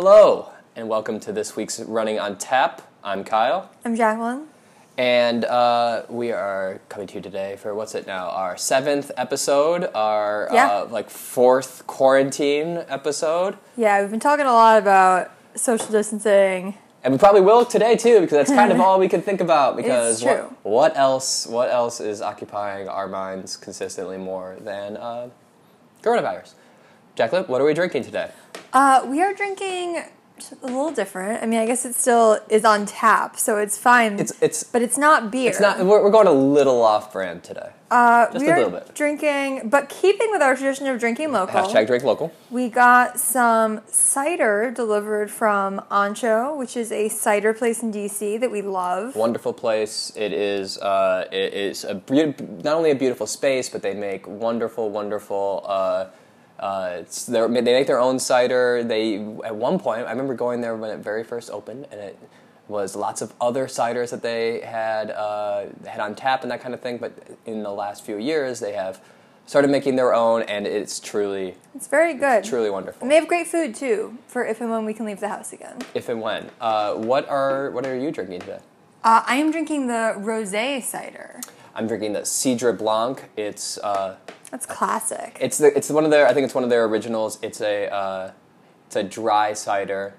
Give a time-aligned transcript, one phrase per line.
[0.00, 2.82] Hello, and welcome to this week's Running on Tap.
[3.02, 4.46] I'm Kyle, I'm Jacqueline.
[4.96, 8.28] and uh, we are coming to you today for what's it now?
[8.28, 10.68] Our seventh episode, our Yeah.
[10.68, 16.78] uh, like fourth quarantine episode, Yeah, we've been talking a lot about social distancing.
[17.02, 19.74] and we probably will today too, because that's kind of all we can think about.
[19.76, 20.56] Because what, true.
[20.62, 21.44] what else?
[21.44, 25.30] What else is occupying our minds consistently more than uh,
[26.02, 26.52] coronavirus?
[27.18, 28.30] Jacqueline, what are we drinking today?
[28.72, 30.04] Uh, we are drinking
[30.62, 31.42] a little different.
[31.42, 34.20] I mean, I guess it still is on tap, so it's fine.
[34.20, 35.50] It's it's but it's not beer.
[35.50, 35.80] it's not.
[35.80, 37.70] We're, we're going a little off brand today.
[37.90, 38.94] Uh, just we a are little bit.
[38.94, 41.60] drinking, but keeping with our tradition of drinking local.
[41.60, 42.32] Hashtag drink local.
[42.52, 48.52] We got some cider delivered from Anxo, which is a cider place in DC that
[48.52, 49.16] we love.
[49.16, 50.12] wonderful place.
[50.14, 50.78] It is.
[50.78, 55.64] Uh, it is a beau- not only a beautiful space, but they make wonderful, wonderful.
[55.66, 56.06] Uh,
[56.58, 58.82] uh, it's their, they make their own cider.
[58.84, 62.18] They at one point, I remember going there when it very first opened, and it
[62.66, 66.74] was lots of other ciders that they had uh, had on tap and that kind
[66.74, 66.98] of thing.
[66.98, 67.12] But
[67.46, 69.00] in the last few years, they have
[69.46, 72.44] started making their own, and it's truly, It's very good.
[72.44, 73.02] truly wonderful.
[73.02, 75.52] And they have great food too for if and when we can leave the house
[75.54, 75.78] again.
[75.94, 78.58] If and when, uh, what are what are you drinking today?
[79.04, 81.40] Uh, I am drinking the rosé cider.
[81.74, 83.24] I'm drinking the Cidre Blanc.
[83.36, 84.16] It's uh,
[84.50, 85.36] That's classic.
[85.40, 87.38] It's the it's one of their I think it's one of their originals.
[87.42, 88.32] It's a uh,
[88.86, 90.14] it's a dry cider,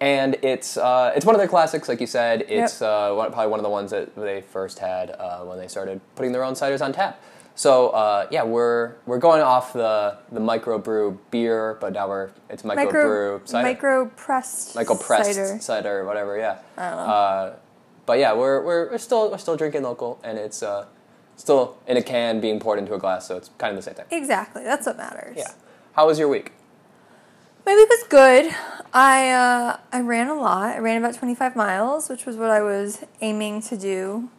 [0.00, 2.44] and it's uh, it's one of their classics, like you said.
[2.48, 5.68] It's uh, one, probably one of the ones that they first had uh, when they
[5.68, 7.22] started putting their own ciders on tap.
[7.54, 12.62] So uh, yeah, we're we're going off the the microbrew beer, but now we're it's
[12.62, 15.58] microbrew cider, micro pressed micro pressed cider.
[15.60, 16.04] cider.
[16.04, 16.38] whatever.
[16.38, 16.58] Yeah.
[16.76, 16.82] Know.
[16.82, 17.56] Uh,
[18.06, 20.86] but yeah, we're, we're we're still we're still drinking local, and it's uh,
[21.36, 23.94] still in a can being poured into a glass, so it's kind of the same
[23.94, 24.06] thing.
[24.10, 25.36] Exactly, that's what matters.
[25.36, 25.52] Yeah.
[25.92, 26.52] How was your week?
[27.64, 28.54] My week was good.
[28.92, 30.74] I uh, I ran a lot.
[30.74, 34.30] I ran about twenty five miles, which was what I was aiming to do.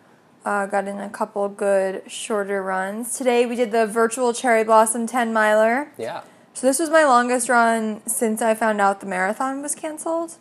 [0.45, 3.17] Uh, got in a couple good shorter runs.
[3.17, 5.91] Today we did the virtual cherry blossom ten miler.
[5.97, 6.23] Yeah.
[6.53, 10.37] So this was my longest run since I found out the marathon was canceled.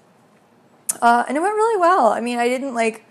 [1.00, 2.08] Uh, and it went really well.
[2.08, 3.04] I mean, I didn't like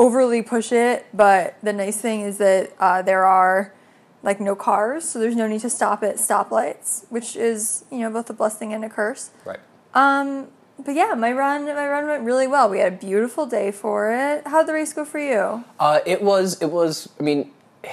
[0.00, 3.74] overly push it, but the nice thing is that uh, there are
[4.22, 8.10] like no cars, so there's no need to stop at stoplights, which is you know
[8.10, 9.30] both a blessing and a curse.
[9.44, 9.60] Right.
[9.94, 12.68] Um, but yeah, my run my run went really well.
[12.70, 14.46] We had a beautiful day for it.
[14.46, 15.64] How'd the race go for you?
[15.78, 16.60] Uh, it was.
[16.62, 17.10] It was.
[17.20, 17.50] I mean,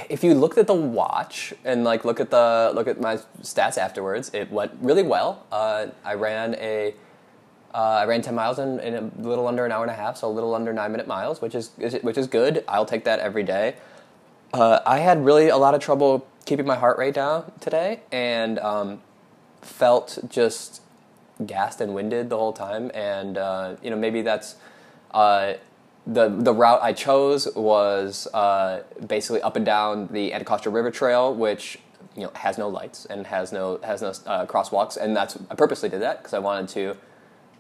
[0.10, 3.78] if you looked at the watch and like look at the look at my stats
[3.78, 5.46] afterwards, it went really well.
[5.52, 6.96] Uh, I ran a.
[7.74, 10.18] Uh, I ran ten miles in, in a little under an hour and a half,
[10.18, 12.64] so a little under nine minute miles, which is, is which is good.
[12.68, 13.76] I'll take that every day.
[14.54, 18.58] Uh, I had really a lot of trouble keeping my heart rate down today, and
[18.60, 19.02] um,
[19.62, 20.82] felt just
[21.46, 22.90] gassed and winded the whole time.
[22.94, 24.56] And uh, you know, maybe that's
[25.12, 25.54] uh,
[26.06, 31.34] the the route I chose was uh, basically up and down the Anacostia River Trail,
[31.34, 31.80] which
[32.16, 35.56] you know has no lights and has no has no uh, crosswalks, and that's I
[35.56, 36.98] purposely did that because I wanted to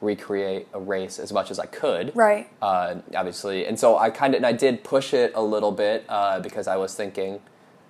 [0.01, 2.49] recreate a race as much as I could Right.
[2.61, 3.65] uh, obviously.
[3.65, 6.67] And so I kind of, and I did push it a little bit uh, because
[6.67, 7.39] I was thinking,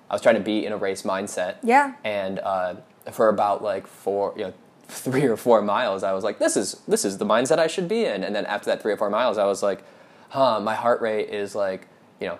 [0.09, 1.57] I was trying to be in a race mindset.
[1.63, 1.95] Yeah.
[2.03, 2.75] And uh,
[3.11, 4.53] for about like four, you know,
[4.87, 7.89] three or four miles, I was like, this is this is the mindset I should
[7.89, 8.23] be in.
[8.23, 9.83] And then after that three or four miles, I was like,
[10.29, 11.87] huh, my heart rate is like,
[12.21, 12.39] you know,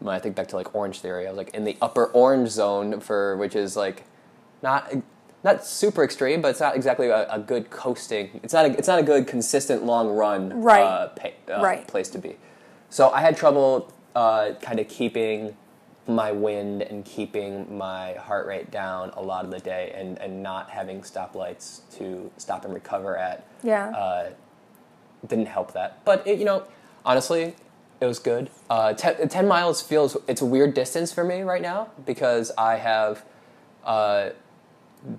[0.00, 2.50] when I think back to like Orange Theory, I was like in the upper orange
[2.50, 4.04] zone for which is like
[4.62, 4.92] not
[5.44, 8.40] not super extreme, but it's not exactly a, a good coasting.
[8.42, 10.82] It's not a, it's not a good consistent long run Right.
[10.82, 11.86] uh, pa- uh, Right.
[11.86, 12.36] place to be.
[12.90, 15.56] So I had trouble uh, kind of keeping
[16.08, 20.42] my wind and keeping my heart rate down a lot of the day, and, and
[20.42, 23.90] not having stoplights to stop and recover at Yeah.
[23.90, 24.30] uh,
[25.26, 26.02] didn't help that.
[26.06, 26.62] But it, you know,
[27.04, 27.54] honestly,
[28.00, 28.48] it was good.
[28.70, 32.76] Uh, ten, 10 miles feels it's a weird distance for me right now because I
[32.76, 33.24] have
[33.84, 34.30] uh,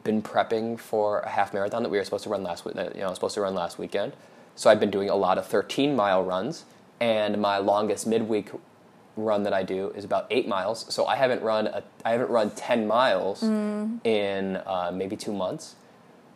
[0.03, 2.76] been prepping for a half marathon that we were supposed to run last week.
[2.76, 4.14] You know, supposed to run last weekend.
[4.55, 6.66] So I've been doing a lot of 13 mile runs,
[6.99, 8.49] and my longest midweek
[9.16, 10.85] run that I do is about eight miles.
[10.93, 15.76] So I haven't run a, I haven't run 10 miles in uh, maybe two months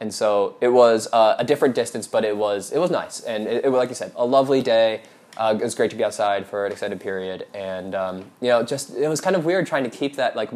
[0.03, 3.47] and so it was uh, a different distance, but it was it was nice, and
[3.47, 5.01] it, it was like you said, a lovely day.
[5.37, 8.63] Uh, it was great to be outside for an extended period, and um, you know,
[8.63, 10.51] just it was kind of weird trying to keep that like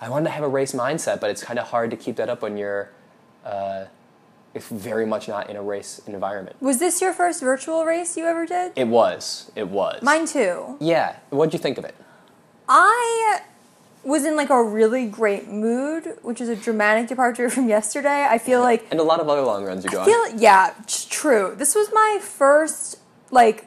[0.00, 2.28] I wanted to have a race mindset, but it's kind of hard to keep that
[2.28, 2.90] up when you're
[3.44, 3.84] uh,
[4.54, 6.56] it's very much not in a race environment.
[6.60, 8.72] was this your first virtual race you ever did?
[8.76, 10.02] It was, it was.
[10.02, 10.76] Mine too.
[10.80, 11.16] Yeah.
[11.30, 11.94] What'd you think of it?
[12.68, 13.40] I
[14.04, 18.26] was in like a really great mood, which is a dramatic departure from yesterday.
[18.28, 20.38] I feel like And a lot of other long runs you go I on.
[20.38, 21.54] yeah, true.
[21.56, 22.98] This was my first
[23.30, 23.66] like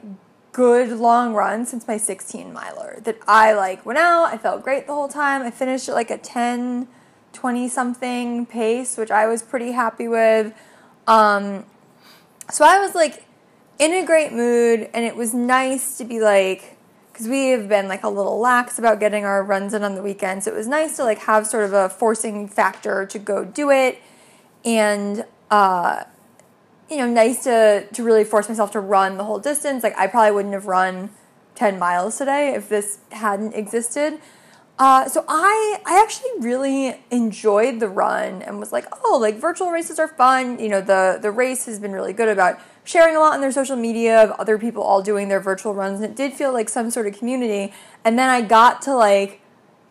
[0.52, 4.26] good long run since my 16 miler that I like went out.
[4.26, 5.42] I felt great the whole time.
[5.42, 6.88] I finished at like a 10,
[7.34, 10.54] 20 something pace, which I was pretty happy with.
[11.08, 11.66] Um,
[12.50, 13.26] so I was like
[13.80, 16.78] in a great mood, and it was nice to be like,
[17.12, 20.04] because we have been like a little lax about getting our runs in on the
[20.04, 20.46] weekends.
[20.46, 23.72] So it was nice to like have sort of a forcing factor to go do
[23.72, 24.00] it,
[24.66, 26.04] and uh,
[26.92, 29.82] you know, nice to to really force myself to run the whole distance.
[29.82, 31.10] Like I probably wouldn't have run
[31.56, 34.20] ten miles today if this hadn't existed.
[34.78, 39.72] Uh, so I I actually really enjoyed the run and was like, oh, like virtual
[39.72, 40.60] races are fun.
[40.60, 43.52] You know, the the race has been really good about sharing a lot on their
[43.52, 46.68] social media of other people all doing their virtual runs, and it did feel like
[46.68, 47.74] some sort of community.
[48.04, 49.40] And then I got to like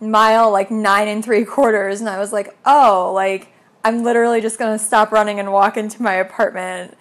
[0.00, 3.52] mile like nine and three quarters, and I was like, oh, like
[3.84, 6.96] I'm literally just gonna stop running and walk into my apartment.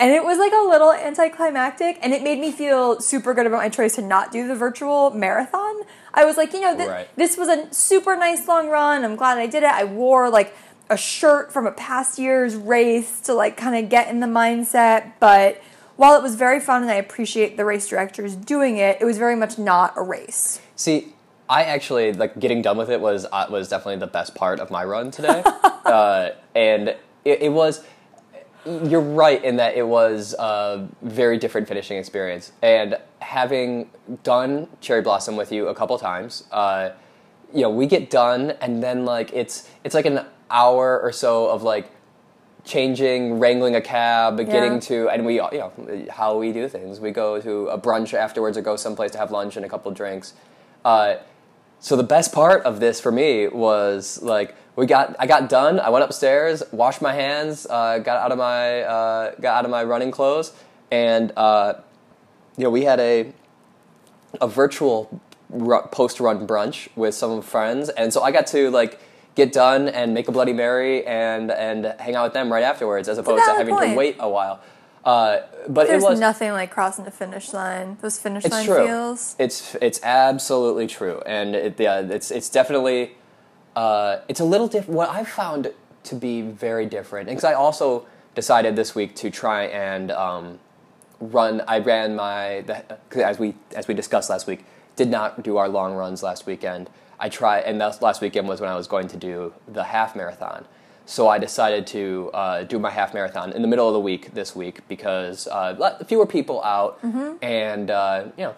[0.00, 3.58] And it was like a little anticlimactic, and it made me feel super good about
[3.58, 5.82] my choice to not do the virtual marathon.
[6.12, 7.08] I was like, you know, th- Right.
[7.16, 9.04] this was a super nice long run.
[9.04, 9.70] I'm glad I did it.
[9.70, 10.56] I wore like
[10.90, 15.12] a shirt from a past year's race to like kind of get in the mindset.
[15.20, 15.62] But
[15.96, 19.18] while it was very fun and I appreciate the race directors doing it, it was
[19.18, 20.60] very much not a race.
[20.74, 21.14] See,
[21.48, 24.70] I actually like getting done with it was uh, was definitely the best part of
[24.70, 25.42] my run today,
[25.84, 26.88] uh, and
[27.24, 27.84] it, it was.
[28.64, 33.90] You're right in that it was a very different finishing experience, and having
[34.22, 36.90] done Cherry Blossom with you a couple times, uh,
[37.52, 41.48] you know, we get done, and then like it's it's like an hour or so
[41.48, 41.90] of like
[42.64, 47.00] changing, wrangling a cab, getting to, and we, you know, how we do things.
[47.00, 49.90] We go to a brunch afterwards or go someplace to have lunch and a couple
[49.90, 50.34] drinks.
[50.84, 51.16] Uh,
[51.82, 55.80] so the best part of this for me was like we got, I got done.
[55.80, 59.70] I went upstairs, washed my hands, uh, got out of my, uh, got out of
[59.70, 60.52] my running clothes,
[60.92, 61.74] and uh,
[62.56, 63.32] you know we had a
[64.40, 65.20] a virtual
[65.90, 69.00] post run brunch with some friends, and so I got to like
[69.34, 73.08] get done and make a Bloody Mary and and hang out with them right afterwards,
[73.08, 74.60] as opposed to having to wait a while.
[75.04, 77.98] Uh, but There's it was nothing like crossing the finish line.
[78.00, 78.86] Those finish line true.
[78.86, 79.34] feels.
[79.38, 83.16] It's it's absolutely true, and it, yeah, it's it's definitely
[83.74, 84.96] uh, it's a little different.
[84.96, 85.72] What I've found
[86.04, 90.58] to be very different, because I also decided this week to try and um,
[91.20, 91.62] run.
[91.66, 94.64] I ran my the, 'cause as we as we discussed last week.
[94.94, 96.90] Did not do our long runs last weekend.
[97.18, 100.14] I tried, and that last weekend was when I was going to do the half
[100.14, 100.66] marathon.
[101.04, 104.34] So I decided to uh, do my half marathon in the middle of the week
[104.34, 106.98] this week because uh, fewer people out,
[107.42, 108.54] and uh, you know,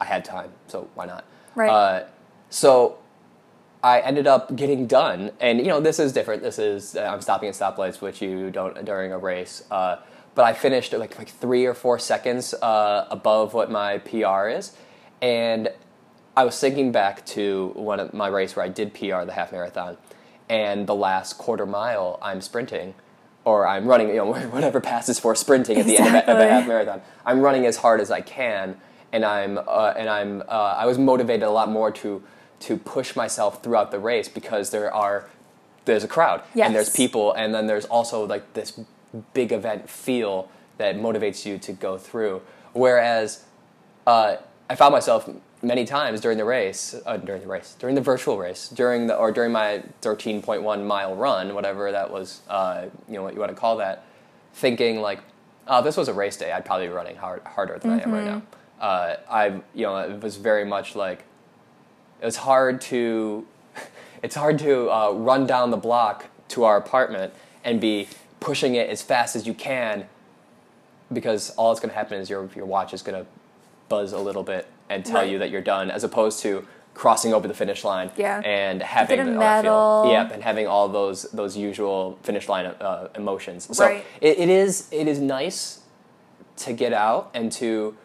[0.00, 1.24] I had time, so why not?
[1.54, 1.70] Right.
[1.70, 2.06] Uh,
[2.50, 2.98] so
[3.82, 6.42] I ended up getting done, and you know, this is different.
[6.42, 9.64] This is uh, I'm stopping at stoplights, which you don't during a race.
[9.70, 9.96] Uh,
[10.34, 14.72] but I finished like like three or four seconds uh, above what my PR is,
[15.22, 15.68] and
[16.36, 19.52] I was thinking back to one of my race where I did PR the half
[19.52, 19.96] marathon,
[20.48, 22.94] and the last quarter mile I'm sprinting,
[23.44, 26.38] or I'm running, you know, whatever passes for sprinting at the end of a, of
[26.38, 27.02] a half marathon.
[27.24, 28.76] I'm running as hard as I can,
[29.12, 32.22] and I'm uh, and I'm uh, I was motivated a lot more to
[32.60, 35.28] to push myself throughout the race because there are
[35.84, 38.80] there's a crowd and there's people, and then there's also like this
[39.32, 42.42] big event feel that motivates you to go through.
[42.72, 43.44] Whereas
[44.06, 44.36] uh,
[44.68, 45.28] I found myself
[45.62, 49.16] many times during the race, uh, during the race, during the virtual race, during the
[49.16, 53.50] or during my 13.1 mile run, whatever that was, uh, you know what you want
[53.50, 54.04] to call that,
[54.54, 55.20] thinking like,
[55.66, 58.12] oh, this was a race day, I'd probably be running hard, harder than I am
[58.12, 58.42] right now.
[58.80, 61.24] Uh, I, you know, it was very much like
[62.20, 63.46] it was hard to
[64.22, 67.32] it's hard to uh, run down the block to our apartment
[67.64, 68.08] and be
[68.40, 70.06] pushing it as fast as you can
[71.12, 73.28] because all that's going to happen is your your watch is going to
[73.88, 75.30] buzz a little bit and tell Right.
[75.30, 78.40] you that you're done as opposed to crossing over the finish line Yeah.
[78.44, 80.08] and having the- feel- medal.
[80.10, 84.04] yep and having all those those usual finish line uh, emotions so Right.
[84.20, 85.80] it, it is it is nice
[86.56, 87.96] to get out and to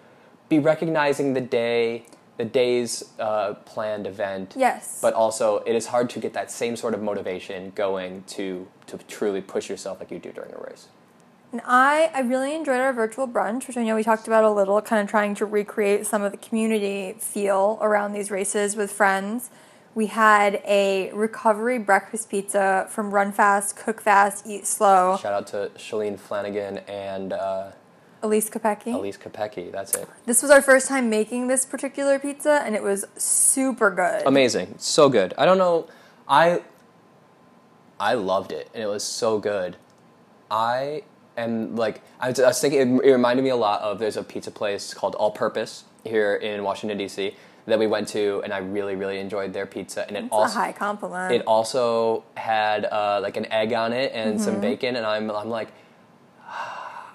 [0.49, 2.05] be recognizing the day
[2.37, 4.99] the day's uh, planned event Yes.
[5.01, 8.97] but also it is hard to get that same sort of motivation going to to
[9.07, 10.87] truly push yourself like you do during a race
[11.53, 14.50] And I, I really enjoyed our virtual brunch, which I know we talked about a
[14.50, 18.91] little, kind of trying to recreate some of the community feel around these races with
[18.91, 19.51] friends.
[19.93, 25.15] We had a recovery breakfast pizza from Run Fast, Cook Fast, Eat Slow.
[25.22, 27.74] shout out to Shalane Flanagan and uh,
[28.24, 28.88] Elyse Kopecky.
[28.88, 29.72] Elyse Kopecky.
[29.72, 30.10] That's it.
[30.25, 34.25] This was our first time making this particular pizza, and it was super good.
[34.25, 35.36] Amazing, so good.
[35.38, 35.88] I don't know,
[36.27, 36.63] I
[38.00, 39.77] I loved it, and it was so good.
[40.50, 41.03] I
[41.37, 42.97] am like I was, I was thinking.
[42.99, 46.35] It, it reminded me a lot of there's a pizza place called All Purpose here
[46.35, 47.35] in Washington D.C.
[47.65, 50.59] that we went to, and I really really enjoyed their pizza, and it It's also
[50.59, 51.31] a high compliment.
[51.33, 54.43] it also had uh, like an egg on it and Mm-hmm.
[54.43, 55.69] some bacon, and I'm I'm like.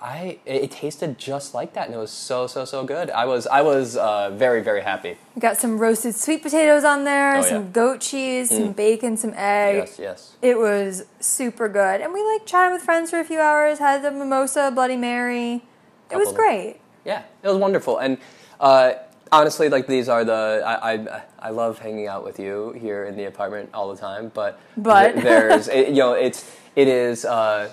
[0.01, 3.11] I it, it tasted just like that, and it was so so so good.
[3.11, 5.17] I was I was uh, very very happy.
[5.35, 7.71] we got some roasted sweet potatoes on there, Oh, some yeah.
[7.73, 9.77] goat cheese, some bacon, some egg.
[9.77, 10.37] Yes yes.
[10.43, 12.01] It was super good.
[12.01, 15.63] And we like chatted with friends for a few hours, had the mimosa, Bloody Mary.
[16.11, 16.81] It was great.
[17.05, 18.19] Yeah, it was wonderful, and
[18.61, 18.93] uh,
[19.33, 23.17] honestly, like these are the I, I I love hanging out with you here in
[23.17, 27.25] the apartment all the time, but But- there's it, you know it's it is.
[27.25, 27.71] Uh,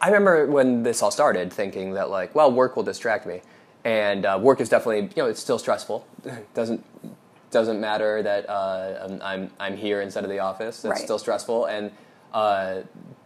[0.00, 3.42] I remember when this all started, thinking that like, well, work will distract me,
[3.84, 6.06] and uh, work is definitely you know it's still stressful.
[6.54, 6.84] doesn't
[7.50, 10.78] doesn't matter that uh, I'm, I'm I'm here instead of the office.
[10.84, 10.98] It's Right.
[10.98, 11.90] still stressful, and
[12.32, 12.82] uh,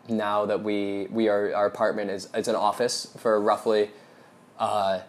[0.09, 3.91] now that we we are our apartment is it's an office for roughly
[4.59, 5.01] uh,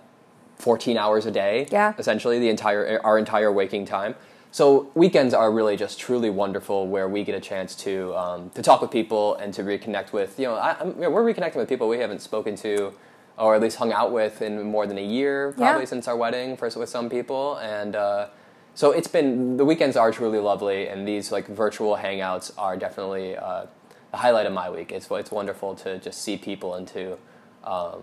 [0.57, 1.67] 14 hours a day.
[1.71, 1.93] Yeah.
[1.97, 4.15] Essentially, the entire our entire waking time.
[4.51, 8.61] So weekends are really just truly wonderful, where we get a chance to um, to
[8.63, 10.39] talk with people and to reconnect with.
[10.39, 12.93] You know, I, I'm, you know, we're reconnecting with people we haven't spoken to,
[13.37, 15.85] or at least hung out with in more than a year, probably Yeah.
[15.85, 17.95] since our wedding, for with some people, and.
[17.95, 18.27] Uh,
[18.75, 23.35] so it's been the weekends are truly lovely, and these like virtual hangouts are definitely
[23.35, 23.65] uh,
[24.11, 24.91] the highlight of my week.
[24.93, 27.17] It's it's wonderful to just see people and to
[27.65, 27.99] um,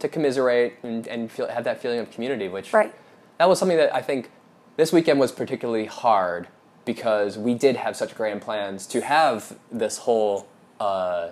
[0.00, 2.92] to commiserate and, and feel, have that feeling of community, which Right.
[3.38, 4.30] that was something that I think
[4.76, 6.48] this weekend was particularly hard
[6.84, 10.46] because we did have such grand plans to have this whole
[10.80, 11.30] uh,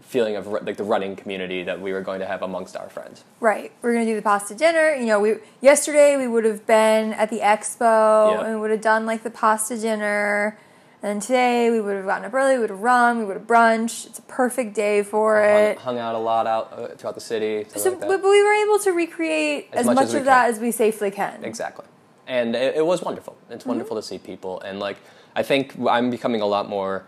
[0.00, 3.24] feeling of like the running community that we were going to have amongst our friends.
[3.40, 3.72] Right.
[3.82, 4.94] We're gonna do the pasta dinner.
[4.94, 8.44] You know, we yesterday we would have been at the expo Yeah.
[8.44, 10.58] and we would have done like the pasta dinner.
[11.02, 13.46] And today we would have gotten up early, we would have run, we would have
[13.46, 14.06] brunch.
[14.06, 15.78] It's a perfect day for Hung, it.
[15.78, 17.66] hung out a lot out uh, throughout the city.
[17.76, 20.48] So, like but, we were able to recreate As as, much much, as of that
[20.50, 21.44] as we safely can.
[21.44, 21.84] Exactly.
[22.26, 23.36] And it, it was wonderful.
[23.50, 23.68] It's Mm-hmm.
[23.68, 24.60] wonderful to see people.
[24.60, 24.98] And like,
[25.34, 27.06] I think I'm becoming a lot more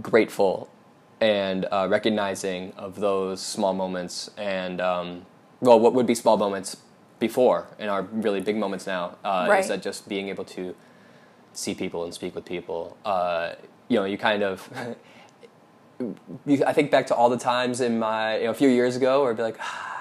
[0.00, 0.68] grateful
[1.20, 5.26] and uh, recognizing of those small moments and, um,
[5.60, 6.76] well, what would be small moments
[7.20, 9.60] before and are really big moments now uh, Right.
[9.60, 10.74] is that just being able to
[11.52, 12.96] see people and speak with people.
[13.04, 13.52] Uh,
[13.88, 14.68] you know, you kind of.
[16.46, 18.96] you, I think back to all the times in my you know, a few years
[18.96, 19.58] ago where I'd be like,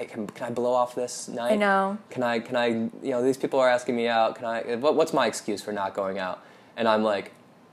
[0.00, 1.52] I, can, can I blow off this night?
[1.52, 1.98] I know.
[2.10, 2.38] Can I?
[2.40, 2.66] Can I?
[2.66, 4.36] You know, these people are asking me out.
[4.36, 4.76] Can I?
[4.76, 6.42] What, what's my excuse for not going out?
[6.76, 7.32] And I'm like,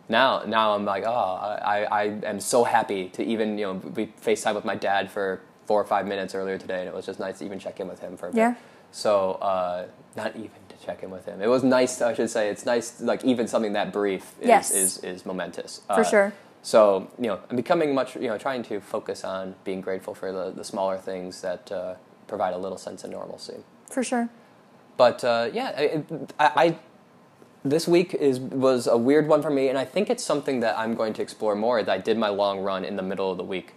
[0.10, 4.08] now, now I'm like, oh, I, I am so happy to even you know be
[4.22, 7.20] Facetime with my dad for four or five minutes earlier today, and it was just
[7.20, 8.38] nice to even check in with him for a bit.
[8.38, 8.56] Yeah.
[8.92, 9.86] So uh,
[10.18, 11.42] not even to check in with him.
[11.42, 12.02] It was nice.
[12.02, 13.00] I should say it's nice.
[13.02, 14.72] Like even something that brief is Yes.
[14.72, 16.34] is, is momentous For Uh, sure.
[16.62, 18.16] So you know, I'm becoming much.
[18.16, 21.96] You know, trying to focus on being grateful for the the smaller things that uh,
[22.32, 23.58] provide a little sense of normalcy.
[23.90, 24.30] For sure.
[24.96, 26.04] But uh, yeah, I,
[26.40, 26.78] I, I
[27.64, 30.78] this week is was a weird one for me, and I think it's something that
[30.80, 31.84] I'm going to explore more.
[31.84, 33.76] That I did my long run in the middle of the week,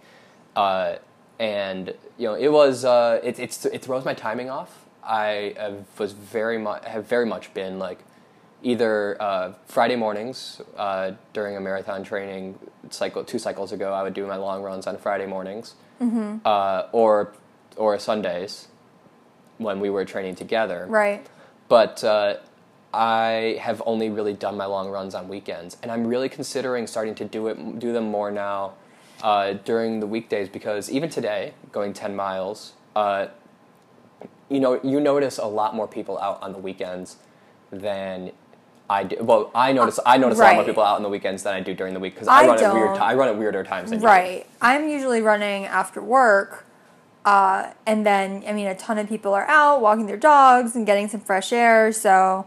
[0.55, 0.95] uh,
[1.37, 4.85] and you know it was uh, it it's, it throws my timing off.
[5.03, 7.99] I have, was very much have very much been like
[8.63, 12.57] either uh, Friday mornings uh, during a marathon training
[12.89, 13.93] cycle two cycles ago.
[13.93, 15.75] I would do my long runs on Friday mornings,
[16.45, 17.33] uh, or
[17.75, 18.67] or Sundays
[19.57, 21.25] when we were training together Right.
[21.69, 22.35] but uh,
[22.93, 27.13] I have only really done my long runs on weekends, and I'm really considering starting
[27.15, 28.73] to do it, do them more now
[29.21, 33.27] uh, during the weekdays because even today, going ten miles, uh,
[34.49, 37.17] you know, you notice a lot more people out on the weekends
[37.71, 38.31] than
[38.89, 39.17] I do.
[39.21, 41.59] Well, I notice I notice a lot more people out on the weekends than I
[41.59, 42.97] do during the week because I, I run at weird.
[42.97, 44.05] I run at weirder times than you.
[44.05, 44.45] Right.
[44.61, 46.64] I'm usually running after work.
[47.25, 50.85] Uh, and then, I mean, a ton of people are out walking their dogs and
[50.85, 51.91] getting some fresh air.
[51.91, 52.45] So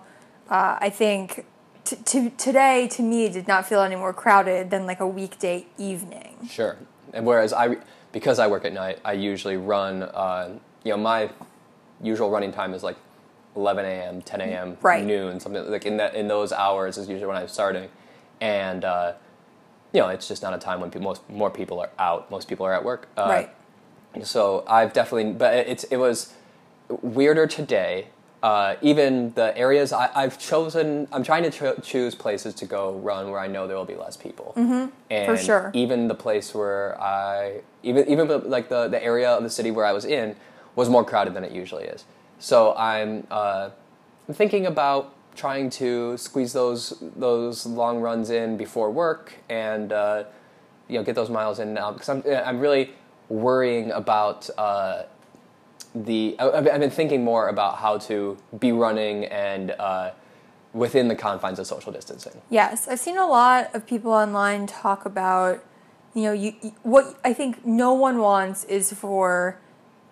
[0.49, 1.45] uh, I think
[1.85, 5.67] t- to today, to me, did not feel any more crowded than like a weekday
[5.79, 6.49] evening.
[6.49, 6.77] Sure.
[7.13, 7.79] And whereas I,
[8.13, 10.05] because I work at night, I usually run.
[10.05, 11.29] Uh, you know, my
[12.01, 12.97] usual running time is like
[13.57, 15.05] 11 a.m., 10 a.m., Right.
[15.05, 17.89] noon, something like in that in those hours is usually when I'm starting,
[18.41, 19.15] and uh,
[19.93, 22.31] you know, it's just not a time when pe- most more people are out.
[22.31, 23.09] Most people are at work.
[23.17, 23.55] Uh, right.
[24.23, 26.33] So I've definitely, but it's it was
[27.03, 28.09] weirder today.
[28.43, 32.95] Uh, even the areas I, I've chosen, I'm trying to cho- choose places to go
[32.95, 34.55] run where I know there will be less people.
[34.57, 35.71] Mm-hmm, and for sure.
[35.75, 39.85] Even the place where I, even even like the the area of the city where
[39.85, 40.37] I was in,
[40.77, 42.05] was more crowded than it usually is.
[42.39, 43.71] So I'm uh,
[44.29, 50.25] I'm thinking about trying to squeeze those those long runs in before work and uh,
[50.89, 52.93] you know get those miles in now because I'm I'm really
[53.29, 55.03] worrying about uh,
[55.95, 60.11] the I've I've been thinking more about how to be running and uh,
[60.73, 62.41] within the confines of social distancing.
[62.51, 65.65] Yes, I've seen a lot of people online talk about,
[66.15, 69.59] you know, you you- what I think no one wants is for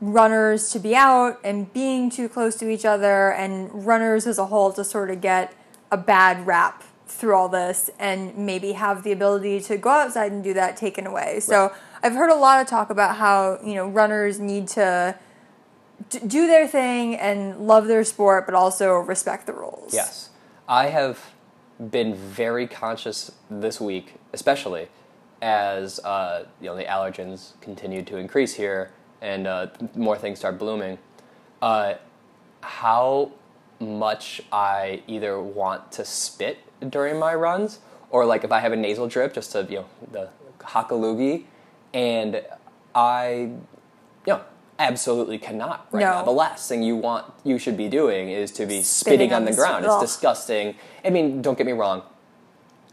[0.00, 4.46] runners to be out and being too close to each other and runners as a
[4.46, 5.54] whole to sort of get
[5.90, 10.44] a bad rap through all this and maybe have the ability to go outside and
[10.44, 11.40] do that taken away.
[11.40, 11.72] So,
[12.06, 15.18] I've heard a lot of talk about how, you know, runners need to
[16.08, 19.92] d- do their thing and love their sport but also respect the rules.
[19.92, 20.30] Yes.
[20.68, 21.32] I have
[21.90, 24.86] been very conscious this week, especially
[25.42, 30.60] as uh, you know the allergens continue to increase here and uh, more things start
[30.60, 30.98] blooming.
[31.60, 31.94] Uh,
[32.60, 33.32] how
[33.80, 36.58] much I either want to spit
[36.88, 39.86] during my runs, or like if I have a nasal drip, just to you know
[40.12, 40.30] the
[40.64, 41.44] loogie,
[41.96, 42.42] and
[42.94, 43.28] I
[44.26, 44.40] you know
[44.78, 46.10] absolutely cannot right No.
[46.18, 46.22] now.
[46.22, 49.36] The last thing you want you should be doing is to be Spitting spitting, on
[49.42, 49.86] on the the ground.
[49.86, 50.02] ugh.
[50.02, 50.74] It's disgusting.
[51.04, 52.02] I mean, don't get me wrong.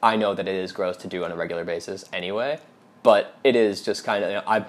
[0.02, 2.60] I know that it is gross to do on a regular basis anyway,
[3.04, 4.66] but it is just kind of you know, I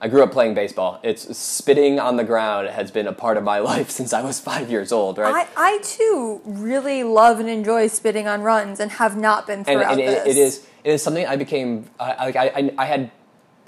[0.00, 0.98] I grew up playing baseball.
[1.04, 4.38] It's spitting on the ground has been a part of my life since I was
[4.40, 5.48] 5 years old, right?
[5.56, 9.66] I, I too really love and enjoy spitting on runs and have not been and,
[9.66, 10.26] throughout and it, this.
[10.36, 13.10] it is it is something I became I, I I had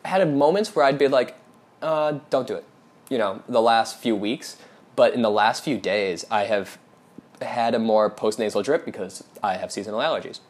[0.05, 1.37] had moments where I'd be like,
[1.83, 2.65] uh, don't do it,
[3.09, 4.57] you know, the last few weeks.
[4.97, 6.79] But in the last few days, I have
[7.43, 10.41] had a more postnasal drip because I have seasonal allergies,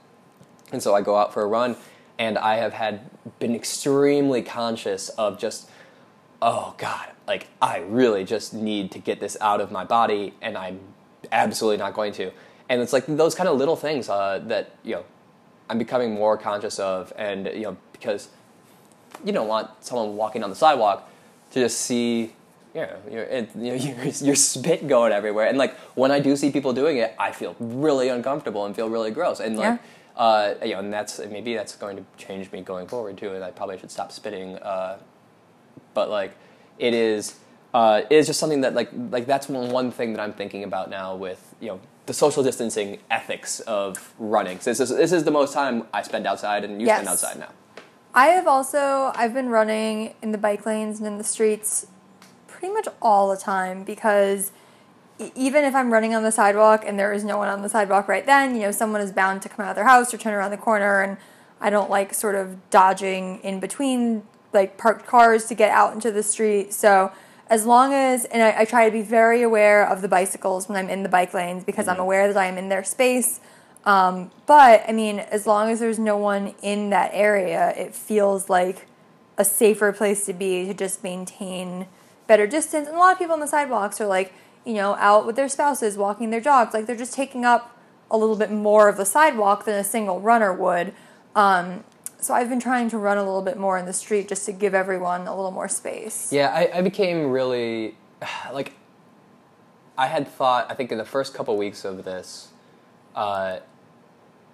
[0.71, 1.77] and so I go out for a run,
[2.19, 5.71] and I have had been extremely conscious of just,
[6.43, 10.59] oh God, like I really just need to get this out of my body, and
[10.59, 10.81] I'm
[11.33, 12.31] absolutely not going to.
[12.69, 15.05] And it's like those kind of little things uh, that you know
[15.71, 18.29] I'm becoming more conscious of, and you know because
[19.25, 21.09] you don't want someone walking on the sidewalk
[21.52, 22.35] to just see
[22.75, 25.46] you know your it, you know your, your spit going everywhere.
[25.46, 28.88] And like when I do see people doing it, I feel really uncomfortable and feel
[28.88, 29.40] really gross.
[29.40, 29.81] And like
[30.16, 33.33] uh, you know, and that's maybe that's going to change me going forward too.
[33.33, 34.57] And I probably should stop spitting.
[34.57, 34.99] Uh,
[35.92, 36.37] but like
[36.79, 37.37] it is
[37.72, 40.64] uh, it is just something that like like that's one, one thing that I'm thinking
[40.64, 44.61] about now with you know the social distancing ethics of running.
[44.61, 47.38] So this is this is the most time I spend outside, and you spend outside
[47.38, 47.51] now.
[48.14, 51.88] I have also I've been running in the bike lanes and in the streets
[52.46, 54.53] pretty much all the time because
[55.35, 58.07] even if I'm running on the sidewalk and there is no one on the sidewalk
[58.07, 60.33] right then, you know, someone is bound to come out of their house or turn
[60.33, 61.16] around the corner and
[61.61, 64.22] I don't like sort of dodging in between
[64.53, 66.72] like parked cars to get out into the street.
[66.72, 67.11] So
[67.48, 70.79] as long as and I, I try to be very aware of the bicycles when
[70.79, 72.03] I'm in the bike lanes because I'm mm-hmm.
[72.03, 73.40] aware that I am in their space.
[73.85, 78.49] Um, but I mean, as long as there's no one in that area, it feels
[78.49, 78.87] like
[79.37, 81.87] a safer place to be to just maintain
[82.27, 82.88] better distance.
[82.88, 84.33] And a lot of people on the sidewalks are like,
[84.64, 86.73] you know, out with their spouses, walking their dogs.
[86.73, 87.77] Like they're just taking up
[88.11, 90.94] a little bit more of the sidewalk than a single runner would.
[91.35, 91.85] Um,
[92.20, 94.53] so I've been trying to run a little bit more in the street just to
[94.53, 96.33] give everyone a little more space.
[96.33, 97.97] Yeah, I, I became really
[98.53, 98.73] like
[99.99, 100.70] I had thought.
[100.70, 102.49] I think in the first couple weeks of this,
[103.14, 103.59] uh,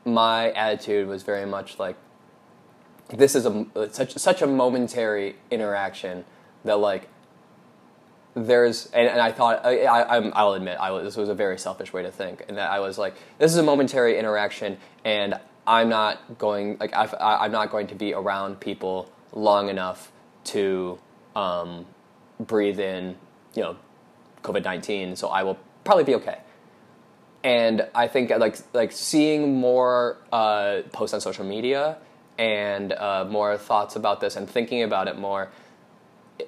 [0.05, 1.97] my attitude was very much like
[3.09, 6.25] this is a such such a momentary interaction
[6.65, 7.09] that like
[8.35, 11.35] there's and, and I thought I, I I'm, I'll admit I was, this was a
[11.35, 14.79] very selfish way to think and that I was like this is a momentary interaction
[15.05, 20.13] and I'm not going like I, I'm not going to be around people long enough
[20.45, 20.99] to
[21.37, 21.87] um,
[22.39, 23.17] breathe in
[23.55, 23.77] you know
[24.43, 26.39] COVID nineteen so I will probably be okay
[27.43, 31.97] and I think like like seeing more uh, posts on social media
[32.39, 35.51] and uh, more thoughts about this and thinking about it more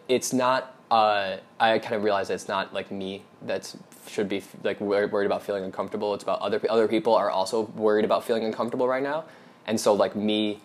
[0.09, 3.74] it's not uh, I kind of realize it's not like me that
[4.07, 6.12] should be like worried about feeling uncomfortable.
[6.12, 9.24] It's about other other people are also worried about feeling uncomfortable right now,
[9.66, 10.61] and so like me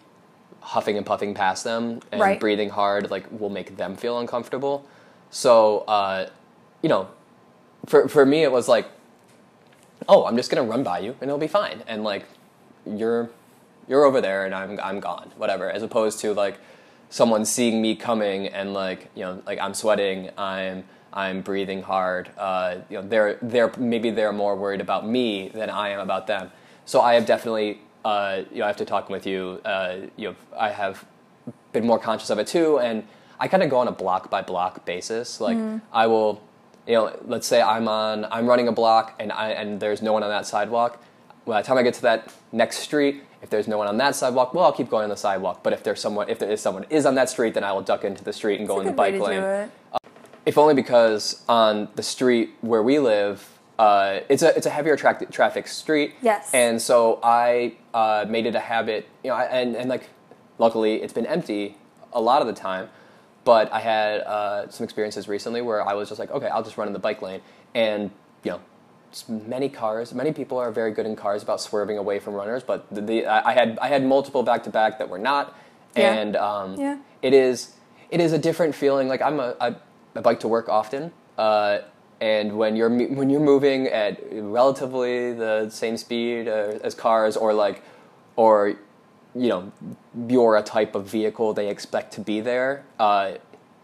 [0.59, 2.39] huffing and puffing past them and Right.
[2.39, 4.85] breathing hard like will make them feel uncomfortable.
[5.31, 6.29] So uh,
[6.81, 7.07] you know,
[7.85, 8.87] for for me it was like,
[10.07, 12.25] oh, I'm just gonna run by you and it'll be fine, and like
[12.85, 13.29] you're
[13.87, 15.69] you're over there and I'm I'm gone, whatever.
[15.69, 16.59] As opposed to like
[17.09, 20.83] someone seeing me coming and like you know like I'm sweating, I'm
[21.13, 22.29] I'm breathing hard.
[22.37, 26.27] Uh, you know they're they're maybe they're more worried about me than I am about
[26.27, 26.51] them.
[26.85, 30.29] So I have definitely uh, you know I have to talk with you, uh, you
[30.29, 31.05] know I have
[31.71, 33.03] been more conscious of it too, and
[33.39, 35.39] I kind of go on a block by block basis.
[35.41, 35.77] Like Mm-hmm.
[35.93, 36.41] I will,
[36.87, 40.13] you know, let's say I'm on I'm running a block and I and there's no
[40.13, 41.01] one on that sidewalk.
[41.45, 44.15] By the time I get to that next street, if there's no one on that
[44.15, 45.63] sidewalk, well, I'll keep going on the sidewalk.
[45.63, 47.81] But if there's someone, if there is someone is on that street, then I will
[47.81, 49.69] duck into the street and go in the bike lane it.
[50.45, 53.47] if only because on the street where we live,
[53.79, 56.15] uh, it's a it's a heavier tra- traffic street.
[56.21, 56.49] Yes.
[56.53, 60.09] And so I uh, made it a habit, you know, I- and and like,
[60.57, 61.77] luckily it's been empty
[62.13, 62.89] a lot of the time,
[63.47, 66.77] but I had uh, some experiences recently where I was just like, okay, I'll just
[66.77, 67.41] run in the bike lane,
[67.73, 68.11] and
[68.43, 68.59] you know.
[69.29, 72.93] Many cars, many people are very good in cars about swerving away from runners, but
[72.93, 75.55] the, the I had I had multiple back to back that were not,
[75.95, 76.13] Yeah.
[76.13, 76.97] and um, Yeah.
[77.21, 77.71] it is
[78.11, 79.07] it is a different feeling.
[79.07, 79.67] Like I'm a I,
[80.13, 81.79] I bike to work often, uh,
[82.19, 87.53] and when you're when you're moving at relatively the same speed uh, as cars, or
[87.53, 87.81] like,
[88.35, 88.75] or
[89.37, 89.71] you know,
[90.27, 92.83] you're a type of vehicle they expect to be there.
[92.99, 93.33] Uh,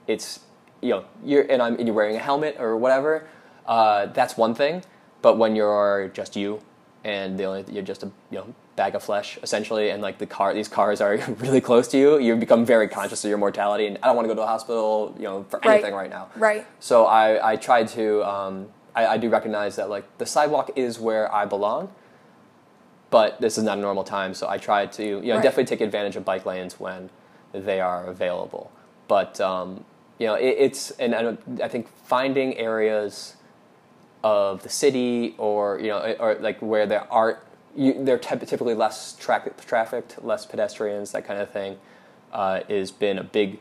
[0.08, 0.40] it's
[0.82, 3.28] you know you're and I'm and you're wearing a helmet or whatever.
[3.66, 4.84] Uh, that's one thing,
[5.22, 6.60] but when you're just you
[7.04, 10.26] and the only you're just a you know bag of flesh essentially, and like the
[10.26, 13.86] car these cars are really close to you, you become very conscious of your mortality.
[13.88, 15.76] And I don't want to go to a hospital, you know, for Right.
[15.76, 16.30] anything right now.
[16.36, 16.66] Right.
[16.80, 21.00] So I I try to um, I, I do recognize that like the sidewalk is
[21.00, 21.90] where I belong.
[23.14, 25.44] But this is not a normal time, so I try to you know Right.
[25.44, 27.12] definitely take advantage of bike lanes when
[27.68, 28.72] they are available.
[29.08, 29.86] But um,
[30.18, 33.36] you know it, it's and I, I think finding areas
[34.24, 37.32] of the city or you know or like where there are
[37.76, 41.78] you, they're typ- typically less tra- trafficked, less pedestrians, that kind of thing,
[42.32, 43.60] uh, has been a big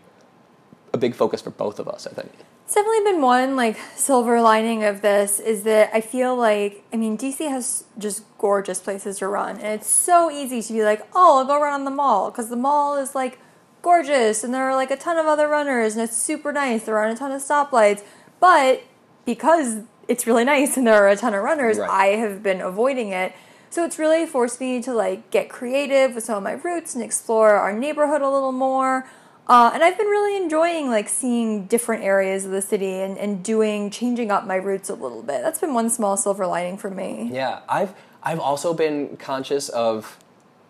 [0.95, 2.07] a big focus for both of us.
[2.07, 2.33] I think.
[2.73, 6.97] It's definitely been one like silver lining of this is that I feel like I
[6.97, 11.07] mean DC has just gorgeous places to run and it's so easy to be like
[11.15, 13.39] oh I'll go run on the mall because the mall is like
[13.83, 16.97] gorgeous and there are like a ton of other runners and it's super nice there
[16.97, 18.03] aren't a ton of stoplights
[18.41, 18.83] but
[19.27, 21.91] because it's really nice and there are a ton of runners Right.
[21.91, 23.35] I have been avoiding it
[23.69, 27.05] so it's really forced me to like get creative with some of my routes and
[27.05, 29.07] explore our neighborhood a little more
[29.49, 33.43] uh, and I've been really enjoying like seeing different areas of the city and, and
[33.43, 35.43] doing changing up my routes a little bit.
[35.43, 37.29] That's been one small silver lining for me.
[37.33, 40.19] Yeah, I've I've also been conscious of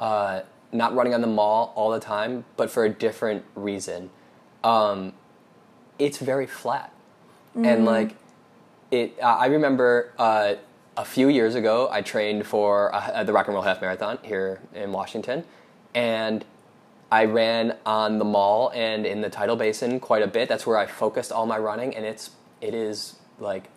[0.01, 4.11] uh, not running on the mall all the time, but for a different reason.
[4.65, 5.13] Um,
[5.99, 6.93] it's very flat,
[7.55, 8.17] and like
[8.91, 9.17] it.
[9.21, 10.55] Uh, I remember uh,
[10.97, 14.61] a few years ago, I trained for uh, the Rock and Roll Half Marathon here
[14.75, 15.45] in Washington,
[15.95, 16.45] and
[17.13, 20.49] I ran on the mall and in the tidal basin quite a bit.
[20.49, 22.31] That's where I focused all my running, and it's
[22.63, 23.69] it is like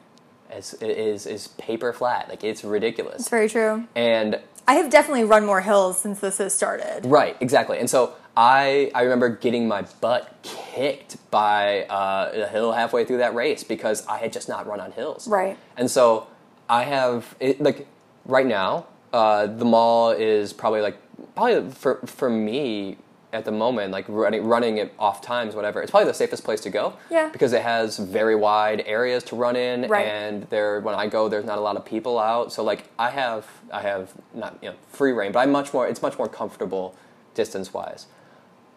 [0.50, 2.30] it's, it is is paper flat.
[2.30, 3.20] Like it's ridiculous.
[3.20, 3.88] It's very true.
[3.94, 7.02] And I have definitely run more hills since this has started.
[7.06, 7.78] right, exactly.
[7.78, 13.18] And so I I remember getting my butt kicked by uh, a hill halfway through
[13.18, 15.28] that race because I had just not run on hills.
[15.28, 15.58] Right.
[15.76, 16.28] And so
[16.70, 17.86] I have it, like
[18.26, 20.98] right now uh, the mall is probably like
[21.36, 22.98] probably for for me
[23.36, 26.62] at the moment like running running it off times whatever it's probably the safest place
[26.62, 27.30] to go Yeah.
[27.32, 30.08] because it has very wide areas to run in Right.
[30.08, 33.10] and there when I go there's not a lot of people out so like I
[33.12, 36.30] have I have not you know free reign but I'm much more it's much more
[36.30, 36.96] comfortable
[37.36, 38.08] distance wise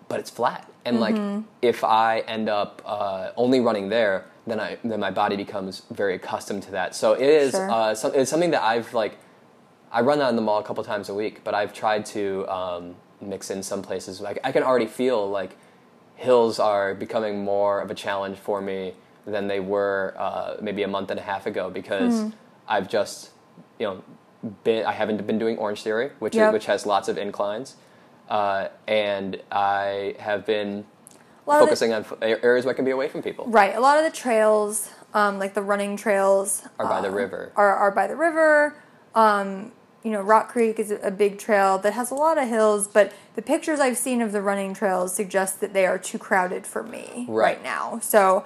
[0.09, 0.67] but it's flat.
[0.87, 1.17] And like,
[1.61, 6.15] if I end up uh, only running there, then I then my body becomes very
[6.15, 6.95] accustomed to that.
[6.95, 7.71] So it is Sure.
[7.71, 9.19] uh, so, it's something that I've like.
[9.93, 12.95] I run on the mall a couple times a week, but I've tried to um,
[13.21, 14.21] mix in some places.
[14.21, 15.57] Like I can already feel like
[16.17, 18.95] hills are becoming more of a challenge for me
[19.27, 22.29] than they were uh, maybe a month and a half ago because Hmm.
[22.67, 23.31] I've just
[23.79, 24.03] you know
[24.65, 26.49] been I haven't been doing Orange Theory, which Yep.
[26.49, 27.77] is, which has lots of inclines,
[28.29, 30.85] uh, and I have been of
[31.47, 33.47] the- focusing on f- areas where I can be away from people.
[33.47, 33.75] Right.
[33.75, 37.53] A lot of the trails, um, like the running trails, Are by the uh, river.
[37.57, 38.75] Are, are by the river.
[39.15, 39.73] Um,
[40.05, 43.13] you know, Rock Creek is a big trail that has a lot of hills, but
[43.35, 46.83] the pictures I've seen of the running trails suggest that they are too crowded for
[46.83, 47.63] me right, Right.
[47.63, 47.99] now.
[48.01, 48.45] So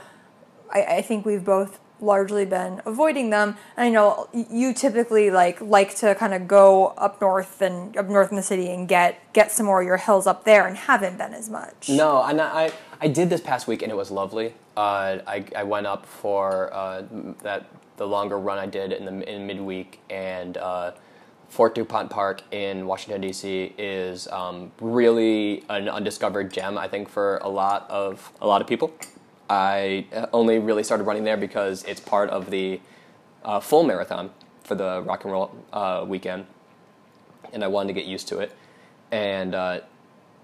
[0.73, 3.57] I, I think we've both largely been avoiding them.
[3.77, 8.09] And I know you typically like like to kind of go up north and up
[8.09, 10.77] north in the city and get get some more of your hills up there, and
[10.77, 11.88] haven't been as much.
[11.88, 14.55] No, and I, I I did this past week and it was lovely.
[14.77, 17.03] Uh, I I went up for uh,
[17.43, 17.67] that
[17.99, 20.57] the longer run I did in the in midweek and.
[20.57, 20.93] Uh,
[21.53, 23.75] Fort DuPont Park in Washington D.C.
[23.77, 26.79] is um, really an undiscovered gem.
[26.79, 28.91] I think for a lot of a lot of people.
[29.51, 32.81] I only really started running there because it's part of the
[33.45, 34.31] uh, full marathon
[34.65, 36.47] for the rock and roll uh, weekend,
[37.53, 38.57] and I wanted to get used to it.
[39.11, 39.81] And uh,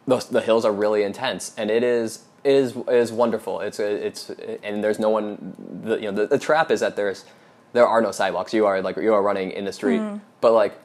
[0.07, 3.61] the, the hills are really intense, and it is is is wonderful.
[3.61, 4.29] It's it's
[4.63, 5.55] and there's no one.
[5.85, 7.25] The, you know, the, the trap is that there's
[7.73, 8.53] there are no sidewalks.
[8.53, 10.03] You are like you are running in the street,
[10.43, 10.79] but like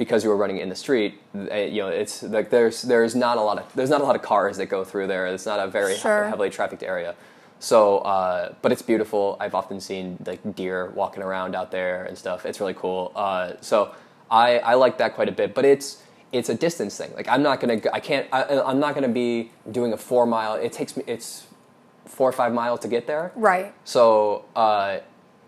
[0.00, 3.36] because you were running in the street, eh, you know, it's like there's there's not
[3.36, 5.26] a lot of there's not a lot of cars that go through there.
[5.26, 6.24] It's not a very Sure.
[6.24, 7.14] heavily trafficked area.
[7.58, 9.36] So, uh, but it's beautiful.
[9.38, 12.46] I've often seen like deer walking around out there and stuff.
[12.48, 13.12] It's really cool.
[13.14, 13.78] Uh, so
[14.30, 15.54] I I like that quite a bit.
[15.54, 17.12] But it's it's a distance thing.
[17.14, 20.54] Like I'm not gonna I can't I, I'm not gonna be doing a four mile.
[20.54, 21.46] It takes me it's
[22.06, 23.30] four or five miles to get there.
[23.36, 23.72] Right.
[23.84, 25.00] So, uh,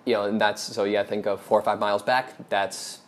[0.04, 1.04] you know, and that's so yeah.
[1.04, 2.26] Think of four or five miles back.
[2.50, 2.98] That's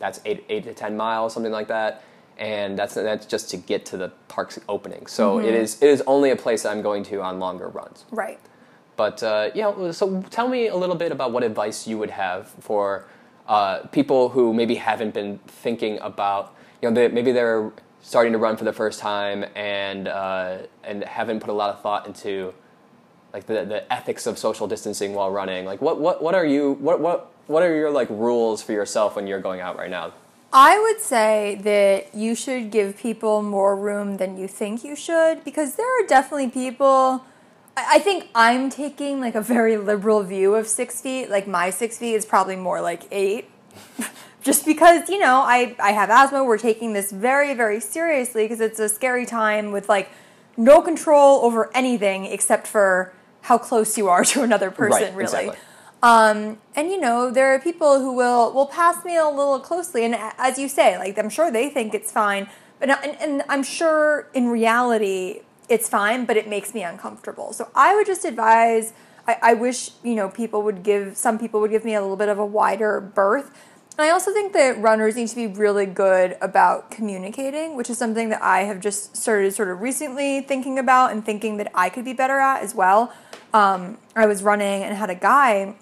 [0.00, 2.02] that's eight eight to ten miles, something like that,
[2.38, 5.06] and that's that's just to get to the park's opening.
[5.06, 8.04] So it is it is only a place I'm going to on longer runs.
[8.10, 8.40] Right.
[8.96, 12.10] But uh, you know, so tell me a little bit about what advice you would
[12.10, 13.06] have for
[13.46, 18.38] uh, people who maybe haven't been thinking about, you know, they, maybe they're starting to
[18.38, 22.52] run for the first time and uh, and haven't put a lot of thought into
[23.32, 25.64] like the, the ethics of social distancing while running.
[25.64, 29.16] Like, what what what are you what what what are your like rules for yourself
[29.16, 30.12] when you're going out right now?
[30.52, 35.44] I would say that you should give people more room than you think you should
[35.44, 37.24] because there are definitely people.
[37.76, 41.28] I I think I'm taking like a very liberal view of six feet.
[41.28, 43.50] Like my six feet is probably more like eight.
[44.42, 48.60] Just because, you know, I, I have asthma, we're taking this very, very seriously because
[48.60, 50.08] it's a scary time with like
[50.56, 55.22] no control over anything except for how close you are to another person, Right, really.
[55.24, 55.56] exactly.
[56.02, 60.04] Um, and you know, there are people who will will pass me a little closely,
[60.04, 63.62] and as you say, like I'm sure they think it's fine, but and, and I'm
[63.62, 67.52] sure in reality it's fine, but it makes me uncomfortable.
[67.52, 68.92] So I would just advise.
[69.28, 72.16] I, I wish you know people would give some people would give me a little
[72.16, 73.50] bit of a wider berth.
[73.98, 77.98] And I also think that runners need to be really good about communicating, which is
[77.98, 81.90] something that I have just started sort of recently thinking about and thinking that I
[81.90, 83.12] could be better at as well.
[83.52, 85.74] Um, I was running and had a guy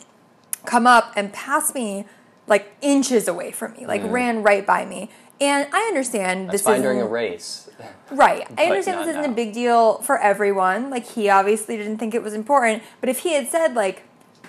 [0.69, 2.05] come up and pass me
[2.47, 5.11] like inches away from me, like ran right by me.
[5.41, 6.53] And I understand Mm.
[6.53, 7.71] That's this is during a race.
[8.11, 8.47] right.
[8.59, 9.31] I understand this isn't now.
[9.31, 10.91] a big deal for everyone.
[10.91, 14.03] Like he obviously didn't think it was important, but if he had said like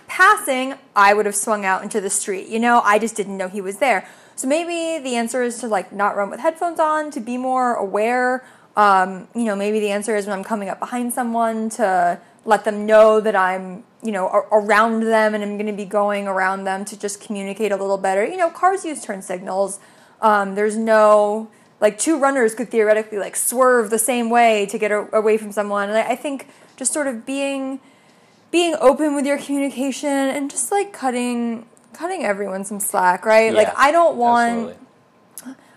[0.08, 2.48] passing, I would have swung out into the street.
[2.48, 4.08] You know, I just didn't know he was there.
[4.36, 7.76] So maybe the answer is to like not run with headphones on, to be more
[7.76, 8.46] aware.
[8.76, 12.66] Um, you know, maybe the answer is when I'm coming up behind someone to let
[12.66, 16.64] them know that I'm, you know, around them and I'm going to be going around
[16.64, 18.26] them to just communicate a little better.
[18.26, 19.80] You know, cars use turn signals.
[20.22, 21.50] Um, there's no
[21.82, 25.52] like two runners could theoretically like swerve the same way to get a- away from
[25.52, 25.90] someone.
[25.90, 27.80] And I, I think just sort of being
[28.52, 33.54] being open with your communication and just like cutting cutting everyone some slack, right?
[33.54, 34.78] like I don't want.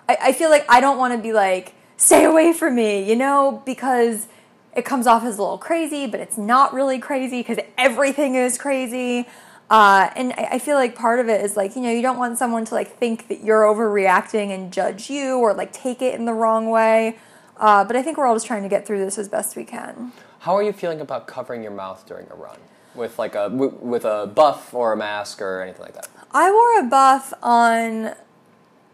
[0.08, 3.16] I, I feel like I don't want to be like, stay away from me, you
[3.16, 4.26] know, because
[4.74, 8.56] it comes off as a little crazy, but it's not really crazy because everything is
[8.58, 9.26] crazy.
[9.70, 12.18] Uh, and I, I feel like part of it is like, you know, you don't
[12.18, 16.14] want someone to like think that you're overreacting and judge you or like take it
[16.14, 17.16] in the wrong way.
[17.56, 19.64] Uh, but I think we're all just trying to get through this as best we
[19.64, 20.12] can.
[20.40, 22.58] How are you feeling about covering your mouth during a run
[22.94, 26.08] with like a w- with a buff or a mask or anything like that?
[26.32, 28.14] I wore a buff on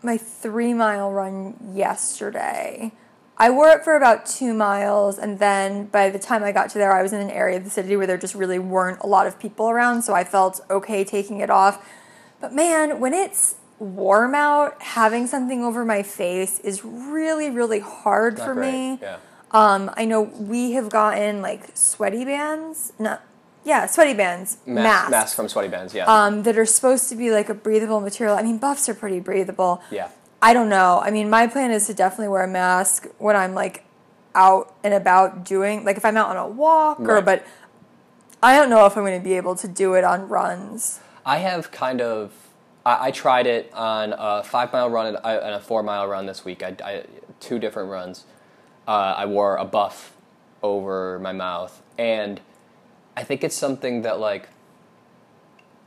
[0.03, 2.93] my three mile run yesterday.
[3.41, 6.79] I wore it for about two miles, and then by the time I got to
[6.79, 9.07] there, I was in an area of the city where there just really weren't a
[9.07, 11.87] lot of people around, so I felt okay taking it off.
[12.41, 18.39] But man, when it's warm out, having something over my face is really, really hard
[18.39, 18.99] Not for great, me.
[19.01, 19.19] Yeah.
[19.53, 23.23] Um, I know we have gotten like sweaty bands, not
[23.65, 25.95] yeah, sweaty bands, Mask, masks mask from sweaty bands.
[25.95, 26.05] Yeah.
[26.07, 28.37] um, that are supposed to be like a breathable material.
[28.37, 29.81] I mean, buffs are pretty breathable.
[29.91, 30.09] yeah.
[30.41, 31.01] I don't know.
[31.03, 33.85] I mean, my plan is to definitely wear a mask when I'm like
[34.35, 37.45] out and about doing, like if I'm out on a walk or, but
[38.43, 41.01] I don't know if I'm going to be able to do it on runs.
[41.27, 42.33] I have kind of.
[42.87, 46.07] I, I tried it on a five mile run and a, and a four mile
[46.07, 46.63] run this week.
[46.63, 47.05] I, I
[47.41, 48.25] two different runs.
[48.87, 50.15] Uh, I wore a buff
[50.63, 52.41] over my mouth, and
[53.17, 54.49] I think it's something that like.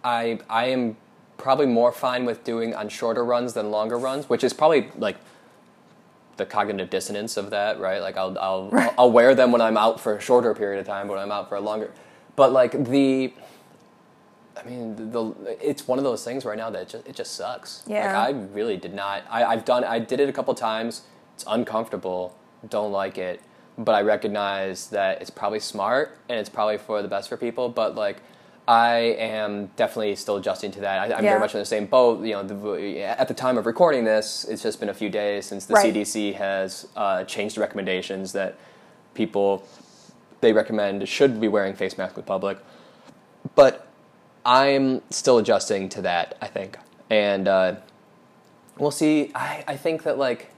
[0.04, 0.98] I I am
[1.42, 5.18] probably more fine with doing on shorter runs than longer runs, which is probably like
[6.38, 8.02] the cognitive dissonance of that, right?
[8.02, 10.88] Like I'll I'll I'll, I'll wear them when I'm out for a shorter period of
[10.88, 11.92] time, but when I'm out for a longer.
[12.36, 13.34] But like the
[14.58, 17.84] I mean, the, it's one of those things right now that just, it just sucks.
[17.88, 18.18] Yeah.
[18.18, 19.24] Like I really did not.
[19.30, 19.84] I, I've done.
[19.84, 21.02] I did it a couple times.
[21.34, 22.38] It's uncomfortable.
[22.70, 23.42] Don't like it.
[23.78, 27.70] But I recognize that it's probably smart and it's probably for the best for people.
[27.70, 28.18] But like,
[28.68, 31.00] I am definitely still adjusting to that.
[31.00, 31.32] I, I'm Yeah.
[31.32, 32.24] very much in the same boat.
[32.24, 35.46] You know, the, at the time of recording this, it's just been a few days
[35.48, 35.94] since the Right.
[35.94, 38.56] CDC has uh, changed the recommendations that
[39.14, 39.64] people
[40.42, 42.58] they recommend should be wearing face masks in public.
[43.56, 43.88] But
[44.46, 46.78] I'm still adjusting to that, I think.
[47.10, 47.76] And uh,
[48.78, 49.32] we'll see.
[49.36, 50.50] I, I think that, like,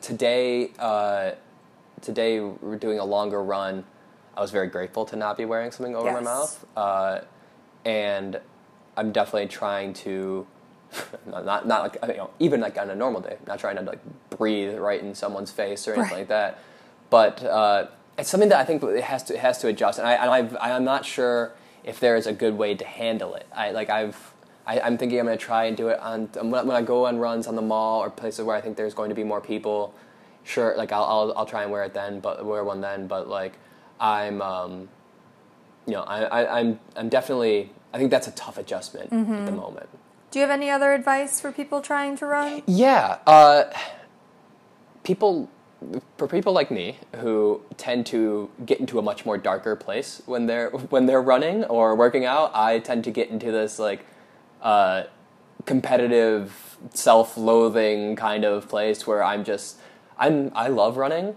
[0.00, 1.32] today, uh,
[2.02, 3.84] today we're doing a longer run.
[4.38, 6.64] I was very grateful to not be wearing something over my mouth.
[6.76, 7.20] Uh,
[7.84, 8.40] and
[8.96, 10.46] I'm definitely trying to
[11.26, 13.98] not not, like you know even like on a normal day, not trying to like
[14.30, 16.18] breathe right in someone's face or anything Right.
[16.20, 16.58] like that.
[17.10, 20.06] But uh, it's something that I think it has to it has to adjust, and
[20.06, 21.52] I and I've, I'm not sure
[21.84, 23.46] if there is a good way to handle it.
[23.54, 24.16] I like I've.
[24.66, 26.82] I, I'm thinking I'm going to try and do it on when I- when I
[26.82, 29.24] go on runs on the mall or places where I think there's going to be
[29.24, 29.94] more people.
[30.44, 33.06] Sure, like I'll I'll, I'll try and wear it then, but wear one then.
[33.08, 33.54] But like
[34.00, 34.88] I'm, um,
[35.86, 37.72] you know, I, I I'm I'm definitely.
[37.92, 39.88] I think that's a tough adjustment at the moment.
[40.30, 42.62] Do you have any other advice for people trying to run?
[42.66, 43.64] Yeah, uh,
[45.04, 45.48] people,
[46.18, 50.44] for people like me who tend to get into a much more darker place when
[50.46, 54.04] they're when they're running or working out, I tend to get into this like
[54.60, 55.04] uh,
[55.64, 59.78] competitive, self-loathing kind of place where I'm just
[60.18, 61.36] I'm I love running,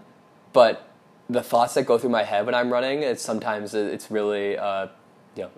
[0.52, 0.86] but
[1.32, 4.88] the thoughts that go through my head when I'm running, it's sometimes it's really uh,
[5.36, 5.50] you know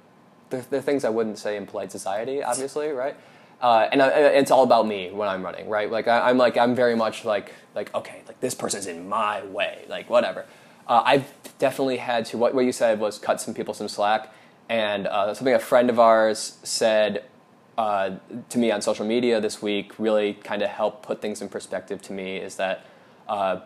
[0.51, 3.17] they're, they're things I wouldn't say in polite society, obviously, right?
[3.61, 5.91] Uh, and I, it's all about me when I'm running, right?
[5.91, 9.45] Like I, I'm like I'm very much like like okay, like this person's in my
[9.45, 10.45] way, like whatever.
[10.87, 14.33] Uh, I've definitely had to what what you said was cut some people some slack,
[14.69, 17.25] and uh, something a friend of ours said
[17.79, 18.11] uh,
[18.49, 22.01] to me on social media this week really kind of helped put things in perspective
[22.03, 22.87] to me is that
[23.29, 23.61] uh,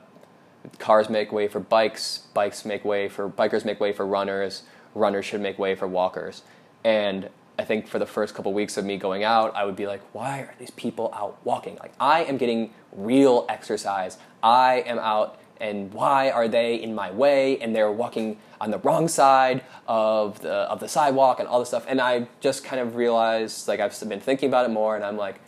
[0.79, 4.63] cars make way for bikes, bikes make way for bikers make way for runners,
[4.95, 6.43] runners should make way for walkers.
[6.85, 9.87] And I think for the first couple weeks of me going out, I would be
[9.87, 11.77] like, why are these people out walking?
[11.77, 14.19] Like I am getting real exercise.
[14.43, 18.79] I am out and why are they in my way and they're walking on the
[18.79, 21.85] wrong side of the of the sidewalk and all this stuff.
[21.89, 25.17] And I just kind of realized like I've been thinking about it more and I'm
[25.17, 25.41] like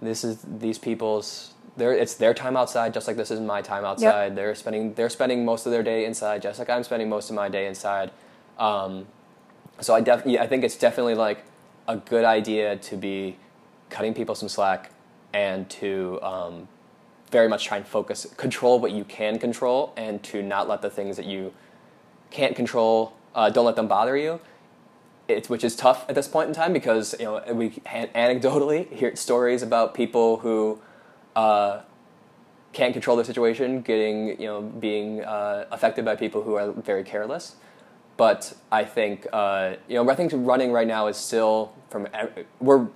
[0.00, 3.84] this is these people's their it's their time outside just like this is my time
[3.84, 4.36] outside.
[4.36, 7.36] They're spending they're spending most of their day inside just like i'm spending most of
[7.36, 8.10] my day inside.
[8.58, 9.06] Um,
[9.80, 11.44] so i definitely i think it's definitely like
[11.86, 13.36] a good idea to be
[13.90, 14.90] cutting people some slack
[15.32, 16.68] and to um,
[17.30, 20.90] very much try and focus control what you can control and to not let the
[20.90, 21.52] things that you
[22.30, 24.40] can't control uh, don't let them bother you.
[25.28, 29.14] It's which is tough at this point in time because you know we anecdotally hear
[29.14, 30.80] stories about people who
[31.38, 31.82] uh,
[32.72, 37.04] can't control their situation, getting you know being uh, affected by people who are very
[37.04, 37.54] careless.
[38.16, 42.08] But I think uh, you know I think running right now is still from
[42.60, 42.88] we're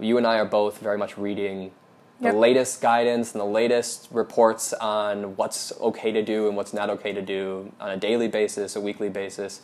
[0.00, 1.72] you and I are both very much reading
[2.20, 2.34] the Yep.
[2.34, 7.12] latest guidance and the latest reports on what's okay to do and what's not okay
[7.12, 9.62] to do on a daily basis, a weekly basis.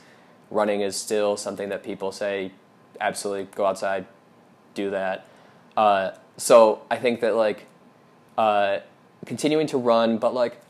[0.50, 2.52] Running is still something that people say,
[3.00, 4.06] absolutely go outside,
[4.74, 5.26] do that.
[5.76, 7.66] Uh, so I think that like
[8.38, 8.78] uh,
[9.26, 10.60] continuing to run, but like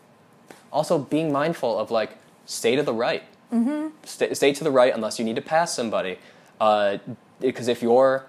[0.73, 3.23] also being mindful of like stay to the right.
[3.53, 3.89] Mm-hmm.
[4.05, 6.19] Stay, stay to the right unless you need to pass somebody.
[7.41, 8.27] Because if you're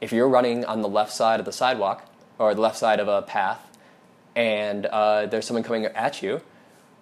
[0.00, 2.06] if you're running on the left side of the sidewalk
[2.38, 3.60] or the left side of a path,
[4.36, 6.40] and uh, there's someone coming at you,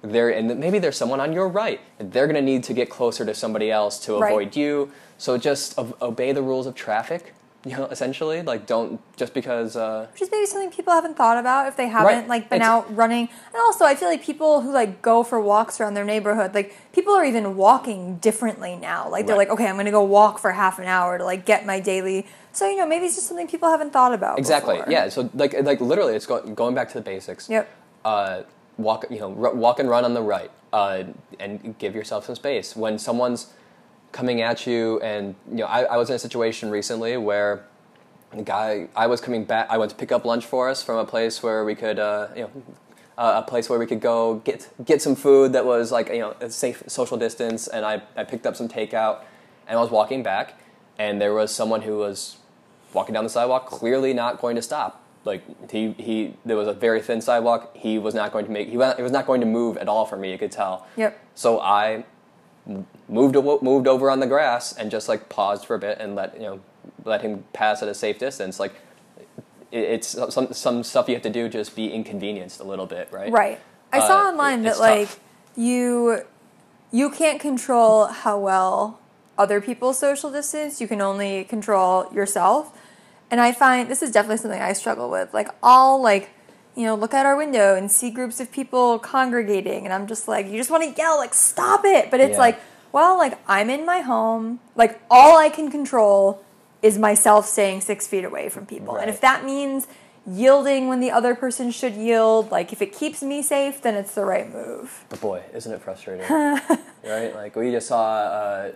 [0.02, 1.80] there and maybe there's someone on your right.
[1.98, 4.28] They're going to need to get closer to somebody else to Right.
[4.30, 4.90] avoid you.
[5.18, 7.32] So just obey the rules of traffic.
[7.64, 9.76] You know, essentially, like don't just because.
[9.76, 12.28] Uh, Which is maybe something people haven't thought about if they haven't Right.
[12.28, 13.28] like been It's- out running.
[13.54, 16.74] And also, I feel like people who like go for walks around their neighborhood, like
[16.92, 19.08] people are even walking differently now.
[19.08, 19.48] Like they're Right.
[19.48, 21.78] like, okay, I'm going to go walk for half an hour to like get my
[21.78, 22.26] daily.
[22.52, 24.38] So you know, maybe it's just something people haven't thought about.
[24.40, 24.78] Exactly.
[24.78, 24.92] before.
[24.92, 25.08] Yeah.
[25.08, 27.48] So like like literally, it's go- going back to the basics.
[27.48, 27.68] Yep.
[28.04, 28.42] Uh,
[28.76, 31.04] walk you know r- walk and run on the right, uh,
[31.38, 33.52] and give yourself some space when someone's
[34.12, 35.00] coming at you.
[35.00, 37.64] And you know, I, I was in a situation recently where
[38.32, 39.66] the guy I was coming back.
[39.70, 42.28] I went to pick up lunch for us from a place where we could uh,
[42.36, 42.50] you know.
[43.18, 46.18] Uh, a place where we could go get get some food that was like you
[46.18, 49.20] know a safe social distance, and I, I picked up some takeout,
[49.66, 50.58] and I was walking back,
[50.98, 52.38] and there was someone who was
[52.94, 55.02] walking down the sidewalk, clearly not going to stop.
[55.24, 57.76] Like he, he there was a very thin sidewalk.
[57.76, 59.88] He was not going to make he wa- he was not going to move at
[59.88, 60.32] all for me.
[60.32, 60.86] You could tell.
[60.96, 61.18] Yep.
[61.34, 62.04] So I
[63.08, 66.34] moved moved over on the grass and just like paused for a bit and let
[66.36, 66.60] you know
[67.04, 68.60] let him pass at a safe distance.
[68.60, 68.72] Like
[69.70, 73.32] it's some some stuff you have to do just be inconvenienced a little bit, right?
[73.32, 73.58] Right.
[73.92, 75.20] I saw Uh, online it- that like tough.
[75.56, 76.22] you
[76.90, 78.98] you can't control how well
[79.38, 80.80] other people social distance.
[80.80, 82.76] You can only control yourself.
[83.30, 85.32] And I find this is definitely something I struggle with.
[85.32, 86.30] Like I'll like
[86.76, 89.84] you know, look out our window and see groups of people congregating.
[89.84, 92.10] And I'm just like, you just want to yell, like, stop it.
[92.10, 92.38] But it's Yeah.
[92.38, 92.60] like,
[92.92, 94.60] well, like, I'm in my home.
[94.74, 96.42] Like, all I can control
[96.82, 98.96] is myself staying six feet away from people.
[98.96, 99.86] And if that means
[100.26, 104.14] yielding when the other person should yield, like, if it keeps me safe, then it's
[104.14, 105.04] the right move.
[105.08, 106.26] But boy, isn't it frustrating?
[107.04, 107.34] right?
[107.34, 108.72] Like we just saw uh,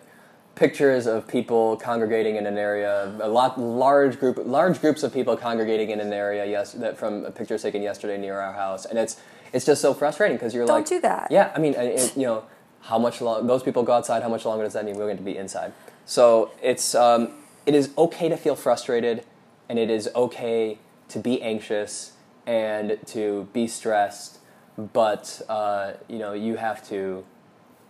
[0.56, 5.36] pictures of people congregating in an area, a lot large group, large groups of people
[5.36, 6.44] congregating in an area.
[6.46, 9.20] Yes, that from a picture taken yesterday near our house, and it's
[9.52, 11.28] it's just so frustrating because you're Don't like, do that.
[11.30, 12.44] Yeah, I mean, it, you know,
[12.80, 14.22] how much long those people go outside?
[14.22, 15.72] How much longer does that mean we're going to be inside?
[16.06, 17.32] So it's um,
[17.66, 19.24] it is okay to feel frustrated,
[19.68, 20.78] and it is okay
[21.08, 22.12] to be anxious
[22.46, 24.38] and to be stressed,
[24.78, 27.24] but uh, you know you have to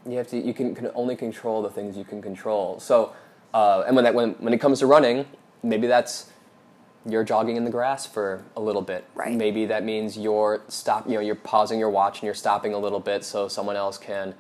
[0.07, 2.79] you have to you can, can only control the things you can control.
[2.81, 3.13] So
[3.53, 5.27] uh, and when that when when it comes to running,
[5.63, 6.31] maybe that's
[7.09, 9.05] you're jogging in the grass for a little bit.
[9.15, 9.33] Right.
[9.33, 11.07] Maybe that means you're stop.
[11.07, 13.97] You know, you're pausing your watch and you're stopping a little bit so someone else
[13.97, 14.35] can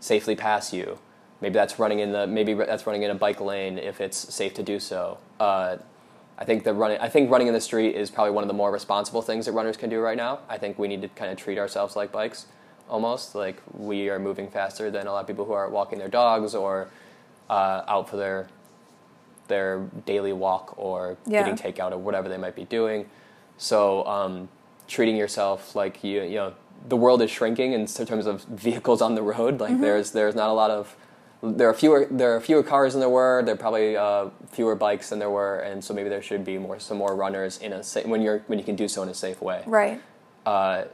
[0.00, 0.98] safely pass you.
[1.40, 4.54] Maybe that's running in the maybe that's running in a bike lane if it's safe
[4.54, 5.18] to do so.
[5.40, 5.78] Uh,
[6.38, 8.54] I think the running I think running in the street is probably one of the
[8.54, 10.40] more responsible things that runners can do right now.
[10.48, 12.46] I think we need to kind of treat ourselves like bikes
[12.92, 16.08] almost like we are moving faster than a lot of people who are walking their
[16.22, 16.88] dogs or
[17.50, 18.48] uh, out for their
[19.48, 21.42] their daily walk or Yeah.
[21.42, 23.08] getting takeout or whatever they might be doing.
[23.58, 24.48] So um,
[24.86, 26.52] treating yourself like you you know
[26.88, 29.60] the world is shrinking in terms of vehicles on the road.
[29.60, 30.96] Like there's there's not a lot of
[31.42, 33.42] there are fewer there are fewer cars than there were.
[33.44, 36.56] There are probably uh, fewer bikes than there were, and so maybe there should be
[36.58, 39.08] more some more runners in a sa- when you're when you can do so in
[39.08, 40.00] a safe way Right.
[40.46, 40.84] uh,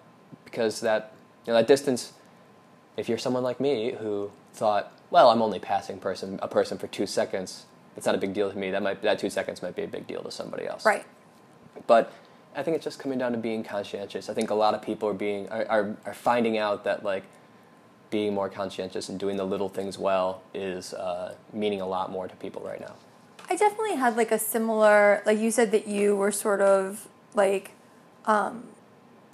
[0.44, 1.12] because that
[1.48, 2.12] you know that distance.
[2.98, 6.88] If you're someone like me who thought, well, I'm only passing person a person for
[6.88, 7.64] two seconds,
[7.96, 8.70] it's not a big deal to me.
[8.70, 10.84] That might that two seconds might be a big deal to somebody else.
[10.84, 11.06] Right.
[11.86, 12.12] But
[12.54, 14.28] I think it's just coming down to being conscientious.
[14.28, 17.24] I think a lot of people are being are, are, are finding out that like
[18.10, 22.28] being more conscientious and doing the little things well is uh, meaning a lot more
[22.28, 22.92] to people right now.
[23.48, 27.70] I definitely had like a similar, like you said that you were sort of like,
[28.26, 28.64] um,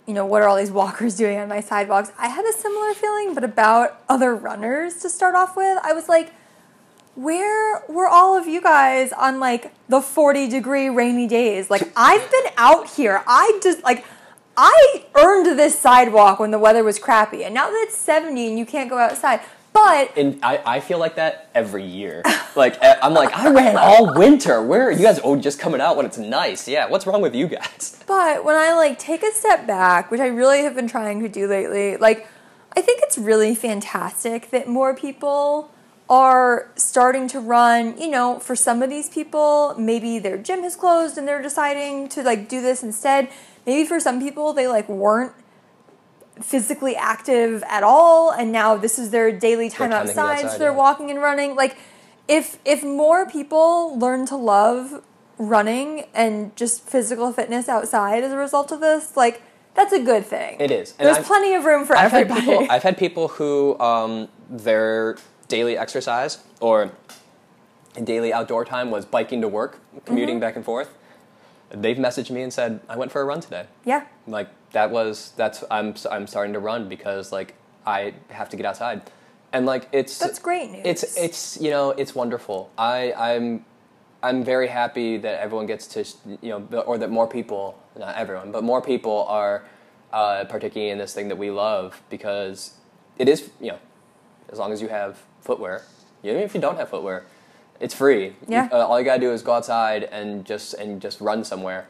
[0.07, 2.13] you know, what are all these walkers doing on my sidewalks?
[2.19, 5.79] I had a similar feeling, but about other runners to start off with.
[5.83, 6.33] I was like,
[7.15, 11.71] where were all of you guys on like the 40 degree rainy days?
[11.71, 13.23] Like, I've been out here.
[13.27, 14.05] I just, like,
[14.57, 17.45] I earned this sidewalk when the weather was crappy.
[17.45, 19.41] And now that it's 70 and you can't go outside.
[19.75, 22.23] But And I, I feel like that every year.
[22.57, 24.63] Like I'm like I ran all winter.
[24.63, 25.19] Where are you guys?
[25.25, 26.69] Oh, just coming out when it's nice.
[26.69, 28.01] Yeah, what's wrong with you guys?
[28.07, 31.29] But when I like take a step back, which I really have been trying to
[31.29, 32.29] do lately, like
[32.77, 35.73] I think it's really fantastic that more people
[36.09, 40.77] are starting to run, you know, for some of these people, maybe their gym has
[40.77, 43.29] closed and they're deciding to like do this instead.
[43.67, 45.33] Maybe for some people they like weren't
[46.41, 50.59] physically active at all and now this is their daily time to be outside, so
[50.59, 50.77] they're yeah.
[50.77, 51.55] walking and running.
[51.55, 51.77] Like
[52.29, 55.03] if if more people learn to love
[55.39, 59.43] running and just physical fitness outside as a result of this, like
[59.75, 60.57] that's a good thing.
[60.61, 60.95] It is.
[60.99, 62.67] And There's I've- plenty of room for I've had people.
[62.71, 65.17] I've had people who um, their
[65.49, 66.93] daily exercise or
[68.03, 70.97] daily outdoor time was biking to work, commuting back and forth.
[71.71, 74.07] They've messaged me and said, "I went for a run today." yeah.
[74.27, 77.55] Like that was that's I'm I'm starting to run because like
[77.87, 79.03] I have to get outside,
[79.53, 80.83] and like it's That's great news.
[80.85, 82.71] It's it's you know it's wonderful.
[82.79, 83.65] I I'm
[84.25, 86.05] I'm very happy that everyone gets to
[86.41, 89.65] you know or that more people not everyone but more people are
[90.13, 92.75] uh, partaking in this thing that we love because
[93.19, 93.79] it is you know
[94.51, 95.83] as long as you have footwear
[96.23, 97.27] even if you don't have footwear
[97.85, 98.69] it's free Yeah.
[98.73, 101.83] uh, all you gotta do is go outside and just and just run somewhere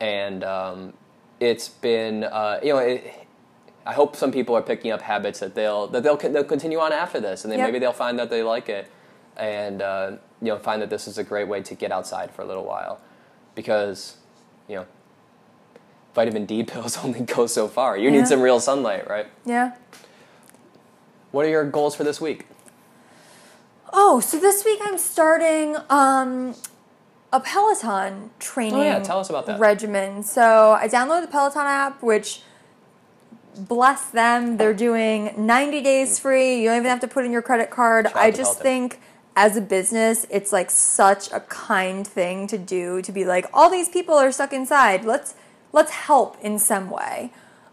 [0.00, 0.78] and um,
[1.38, 3.00] it's been uh, you know it,
[3.86, 6.92] I hope some people are picking up habits that they'll that they'll they'll continue on
[6.92, 7.68] after this, and then Yep.
[7.68, 8.84] maybe they'll find that they like it,
[9.36, 10.12] and uh,
[10.42, 12.64] you know find that this is a great way to get outside for a little
[12.64, 13.00] while,
[13.54, 14.16] because
[14.68, 14.86] you know
[16.14, 17.96] vitamin D pills only go so far.
[17.96, 18.18] You Yeah.
[18.18, 19.26] need some real sunlight, right?
[19.46, 19.72] Yeah.
[21.32, 22.46] What are your goals for this week?
[23.92, 26.54] Oh, so this week I'm starting um,
[27.32, 29.58] a Peloton training Oh, yeah, tell us about that.
[29.58, 30.22] regimen.
[30.22, 32.42] So I downloaded the Peloton app, which
[33.56, 36.60] bless them, they're doing 90 days free.
[36.62, 38.06] You don't even have to put in your credit card.
[38.06, 39.00] Shout I just think
[39.36, 43.70] as a business, it's like such a kind thing to do to be like, all
[43.70, 45.04] these people are stuck inside.
[45.04, 45.34] Let's
[45.72, 47.32] let's help in some way.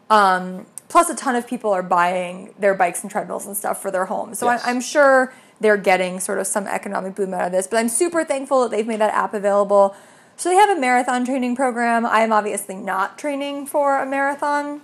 [0.10, 3.92] Um, plus, a ton of people are buying their bikes and treadmills and stuff for
[3.92, 4.40] their homes.
[4.40, 4.64] So Yes.
[4.66, 7.68] I, I'm sure they're getting sort of some economic boom out of this.
[7.68, 9.96] But I'm super thankful that they've made that app available.
[10.36, 12.06] So they have a marathon training program.
[12.06, 14.82] I am obviously not training for a marathon,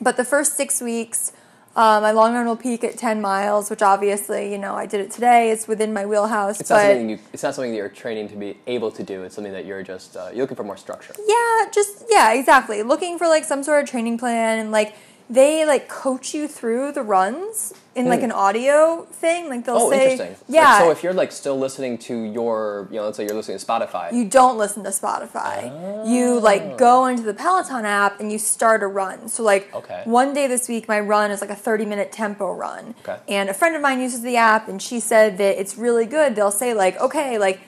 [0.00, 1.32] but the first six weeks,
[1.76, 5.00] uh, my long run will peak at 10 miles, which obviously, you know, I did
[5.00, 5.50] it today.
[5.50, 6.58] It's within my wheelhouse.
[6.58, 7.18] It's not something you.
[7.32, 9.22] It's not something that you're training to be able to do.
[9.22, 11.14] It's something that you're just uh, you're looking for more structure.
[11.28, 12.82] yeah, just, yeah, exactly.
[12.82, 14.94] Looking for like some sort of training plan and like
[15.30, 18.26] they like coach you through the runs in like Hmm.
[18.26, 19.48] an audio thing.
[19.50, 20.30] Like they'll Oh, say, interesting.
[20.30, 20.78] Like, yeah.
[20.78, 23.64] so if you're like still listening to your, you know, let's say you're listening to
[23.66, 24.12] Spotify.
[24.12, 26.06] you don't listen to Spotify.
[26.08, 29.28] You like go into the Peloton app and you start a run.
[29.28, 30.00] So like Okay.
[30.04, 32.94] one day this week my run is like a 30 minute tempo run.
[33.02, 33.18] Okay.
[33.28, 36.36] And a friend of mine uses the app and she said that it's really good.
[36.36, 37.60] They'll say like, okay, like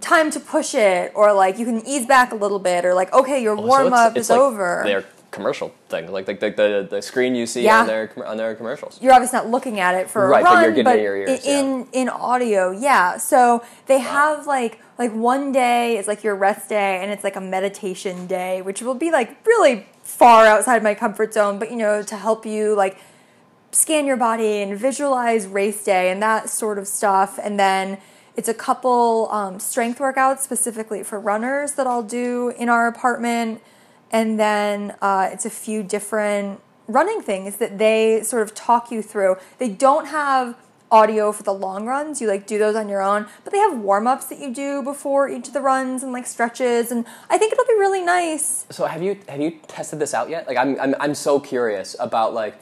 [0.00, 3.12] time to push it or like you can ease back a little bit or like
[3.14, 4.82] okay, your Oh, warm it's- up it's is like over.
[4.84, 5.04] Their
[5.36, 7.80] commercial thing, like like the the, the screen you see Yeah.
[7.82, 8.98] on their on their commercials.
[9.02, 11.16] you're obviously not looking at it for Right, a but run, you're getting in your
[11.16, 13.16] ears, in in audio, yeah.
[13.18, 17.36] So they have like like one day is like your rest day, and it's like
[17.36, 21.76] a meditation day, which will be like really far outside my comfort zone, but you
[21.76, 22.96] know to help you like
[23.72, 27.98] scan your body and visualize race day and that sort of stuff, and then.
[28.38, 33.62] It's a couple um, strength workouts specifically for runners that I'll do in our apartment
[34.10, 39.02] and then uh, it's a few different running things that they sort of talk you
[39.02, 39.36] through.
[39.58, 40.56] They don't have
[40.90, 42.20] audio for the long runs.
[42.20, 45.28] You like do those on your own, but they have warm-ups that you do before
[45.28, 48.66] each of the runs and like stretches and I think it'll be really nice.
[48.70, 50.46] So have you have you tested this out yet?
[50.46, 52.58] Like I'm I'm, I'm so curious about like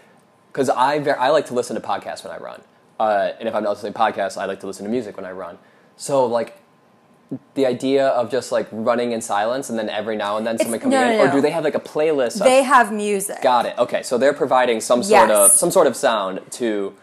[0.53, 2.63] because I ver- I like to listen to podcasts when I run,
[2.99, 5.27] uh, and if I'm not listening to podcasts, I like to listen to music when
[5.27, 5.59] I run.
[5.97, 6.57] So like
[7.55, 10.79] the idea of just like running in silence and then every now and then someone
[10.79, 12.43] coming no, in, no, or do they have like a playlist?
[12.43, 13.43] They of, have music.
[13.43, 13.77] got it.
[13.79, 16.95] Okay, so they're providing some sort of some sort of sound to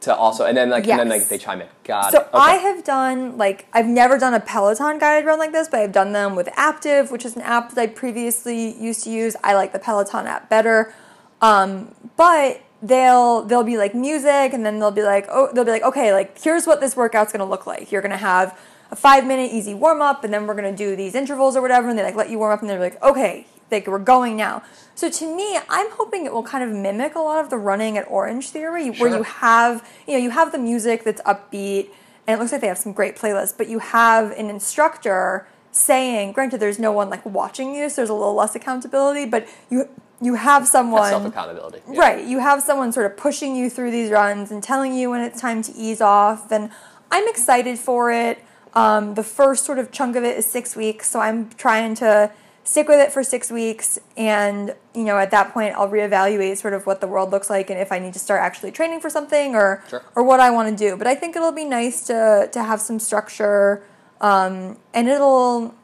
[0.00, 1.20] to also, and then like and then Yes.
[1.20, 1.68] like they chime in.
[1.84, 2.22] Got So it.
[2.22, 2.30] Okay.
[2.34, 5.92] I have done like I've never done a Peloton guided run like this, but I've
[5.92, 9.36] done them with Aaptiv which is an app that I previously used to use.
[9.42, 10.92] I like the Peloton app better,
[11.40, 15.70] um, but they'll they'll be like music, and then they'll be like oh they'll be
[15.70, 17.90] like okay like here's what this workout's gonna look like.
[17.90, 18.58] You're gonna have
[18.90, 21.88] a five minute easy warm up, and then we're gonna do these intervals or whatever,
[21.88, 24.62] and they like let you warm up, and they're like okay like we're going now.
[24.94, 27.98] So to me, I'm hoping it will kind of mimic a lot of the running
[27.98, 31.88] at Orange Theory, where you have you know you have the music that's upbeat
[32.26, 36.32] and it looks like they have some great playlists but you have an instructor saying
[36.32, 39.88] granted there's no one like watching you so there's a little less accountability but you
[40.20, 41.80] you have someone self accountability.
[41.88, 45.20] right you have someone sort of pushing you through these runs and telling you when
[45.20, 46.70] it's time to ease off and
[47.10, 48.42] i'm excited for it
[48.76, 52.30] um, the first sort of chunk of it is six weeks so i'm trying to
[52.62, 56.74] stick with it for six weeks and you know at that point i'll reevaluate sort
[56.74, 59.08] of what the world looks like and if i need to start actually training for
[59.08, 60.02] something or Sure.
[60.16, 60.96] or what i want to do.
[60.96, 63.82] But i think it'll be nice to to have some structure
[64.20, 65.74] um, and it'll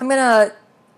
[0.00, 0.52] i'm gonna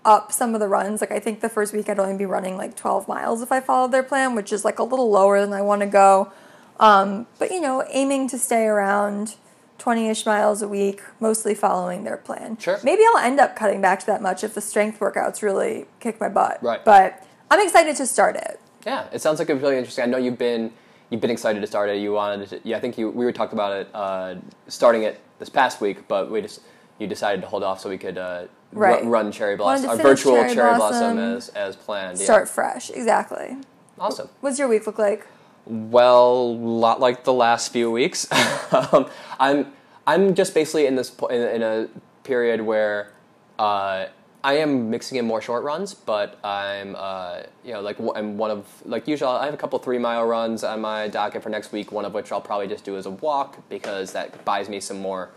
[0.05, 1.01] up some of the runs.
[1.01, 3.59] Like i think the first week i'd only be running like 12 miles if i
[3.59, 6.31] followed their plan which is like a little lower than i want to go.
[6.79, 9.35] Um, but you know aiming to stay around
[9.79, 12.79] 20-ish miles a week mostly following their plan Sure.
[12.83, 16.19] maybe i'll end up cutting back to that much if the strength workouts really kick
[16.19, 16.83] my butt Right.
[16.83, 20.03] but i'm excited to start it Yeah, it sounds like it's really interesting.
[20.03, 20.71] I know you've been
[21.09, 21.97] you've been excited to start it.
[22.01, 22.59] You wanted to.
[22.63, 24.35] Yeah, I think you we were talking about it uh,
[24.67, 26.61] starting it this past week, but we just
[26.99, 29.03] you decided to hold off so we could uh, Right.
[29.05, 32.17] run Cherry Blossom, our virtual Cherry Cherry, Blossom, Blossom, as as planned.
[32.19, 33.57] start fresh exactly
[33.99, 34.29] awesome.
[34.41, 35.25] what's your week look like
[35.67, 38.27] Well, a lot like the last few weeks.
[38.71, 39.07] um,
[39.39, 39.73] I'm
[40.05, 41.89] I'm just basically in this po- in, in a
[42.23, 43.11] period where
[43.59, 44.05] uh,
[44.43, 48.49] I am mixing in more short runs, but I'm uh, you know like I'm one
[48.49, 51.73] of like usually I have a couple three mile runs on my docket for next
[51.73, 51.91] week.
[51.91, 55.01] One of which I'll probably just do as a walk because that buys me some
[55.01, 55.31] more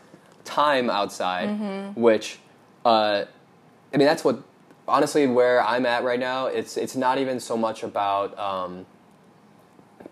[0.44, 1.48] time outside.
[1.96, 2.38] Which
[2.84, 3.24] uh,
[3.92, 4.40] I mean that's what
[4.86, 6.46] honestly where I'm at right now.
[6.46, 8.38] It's it's not even so much about.
[8.38, 8.86] Um,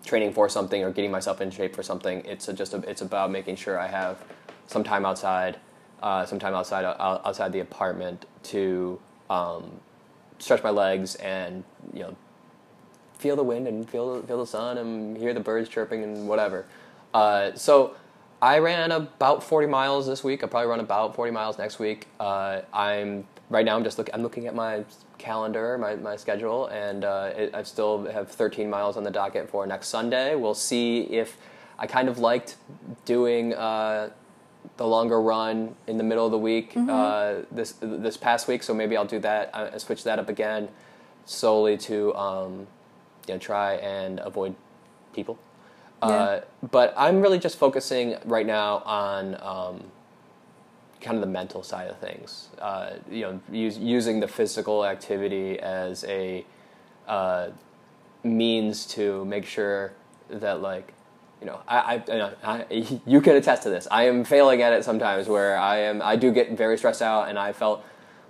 [0.05, 2.23] training for something or getting myself in shape for something.
[2.25, 4.23] It's a, just a, it's about making sure I have
[4.67, 5.57] some time outside,
[6.01, 9.79] uh, some time outside uh, outside the apartment to um,
[10.39, 12.15] stretch my legs and you know
[13.17, 16.65] feel the wind and feel feel the sun and hear the birds chirping and whatever.
[17.13, 17.95] Uh, so
[18.41, 20.43] I ran about 40 miles this week.
[20.43, 22.07] I'll probably run about 40 miles next week.
[22.19, 23.75] Uh, I'm right now.
[23.75, 24.09] I'm just look.
[24.13, 24.85] I'm looking at my
[25.19, 29.49] calendar, my, my schedule, and uh, it, I still have 13 miles on the docket
[29.49, 30.35] for next Sunday.
[30.35, 31.37] We'll see if
[31.77, 32.55] I kind of liked
[33.05, 34.09] doing uh,
[34.77, 38.63] the longer run in the middle of the week uh, this this past week.
[38.63, 39.51] So maybe I'll do that.
[39.53, 40.69] I switch that up again,
[41.25, 42.67] solely to um,
[43.27, 44.55] you know try and avoid
[45.13, 45.37] people.
[46.01, 46.41] Uh,
[46.71, 49.83] but I'm really just focusing right now on um,
[51.01, 52.49] kind of the mental side of things.
[52.59, 56.45] Uh, you know, use, using the physical activity as a
[57.07, 57.49] uh,
[58.23, 59.93] means to make sure
[60.29, 60.93] that like
[61.39, 62.65] you know I, I, I
[63.05, 63.87] you can attest to this.
[63.89, 67.29] I am failing at it sometimes where I am I do get very stressed out,
[67.29, 67.83] and I felt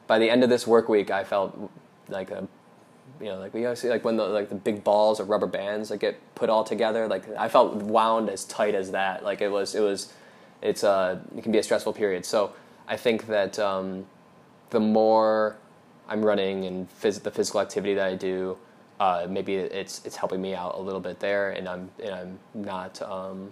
[0.07, 1.72] by the end of this work week I felt
[2.07, 2.47] like a
[3.20, 5.47] you know, like we always see like when the like the big balls or rubber
[5.47, 7.07] bands that get put all together.
[7.07, 9.24] Like I felt wound as tight as that.
[9.24, 10.13] Like it was, it was,
[10.62, 12.26] it's uh, it can be a stressful period.
[12.26, 12.53] So
[12.88, 14.05] I think that um,
[14.70, 15.57] the more
[16.07, 18.57] I'm running and phys- the physical activity that I do,
[18.99, 22.39] uh, maybe it's it's helping me out a little bit there, and I'm and I'm
[22.53, 23.51] not um,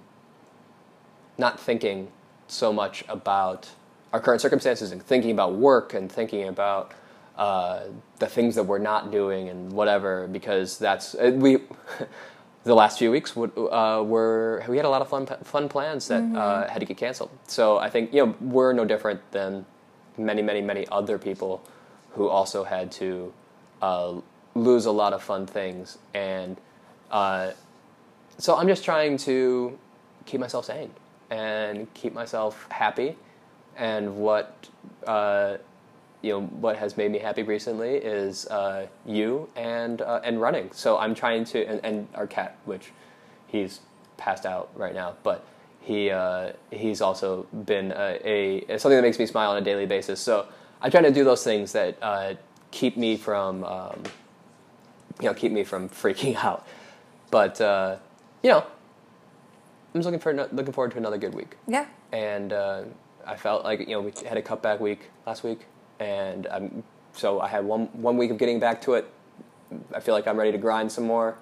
[1.37, 2.09] not thinking
[2.47, 3.69] so much about
[4.13, 6.93] our current circumstances and thinking about work and thinking about
[7.37, 7.83] uh,
[8.19, 11.59] the things that we're not doing and whatever because that's uh, we
[12.63, 16.17] the last few weeks uh, were we had a lot of fun fun plans that
[16.17, 16.71] uh, mm-hmm.
[16.71, 17.29] had to get canceled.
[17.47, 19.65] So i think you know we're no different than
[20.17, 21.61] many many many other people
[22.11, 23.33] who also had to
[23.81, 24.15] uh,
[24.55, 25.97] lose a lot of fun things.
[26.13, 26.57] And
[27.11, 27.51] uh,
[28.37, 29.77] so i'm just trying to
[30.25, 30.91] keep myself sane
[31.29, 33.15] and keep myself happy.
[33.75, 34.67] And what
[36.21, 40.71] you know what has made me happy recently is uh, you and uh, and running.
[40.71, 42.91] So I'm trying to and, and, our cat, which
[43.47, 43.81] he's
[44.17, 45.45] passed out right now, but
[45.81, 49.85] he uh, he's also been a, a, something that makes me smile on a daily
[49.85, 50.19] basis.
[50.19, 50.47] So
[50.81, 52.33] I try to do those things that uh,
[52.71, 54.03] keep me from um,
[55.21, 56.67] you know keep me from freaking out.
[57.29, 57.97] But uh,
[58.41, 58.65] you know,
[59.93, 61.57] I'm just looking for looking forward to another good week.
[61.67, 61.85] Yeah.
[62.11, 62.83] And uh,
[63.25, 65.67] I felt like you know we had a cutback week last week
[65.99, 66.83] and I'm,
[67.13, 69.11] so I had one one week of getting back to it.
[69.93, 71.35] I feel like I'm ready to grind some more,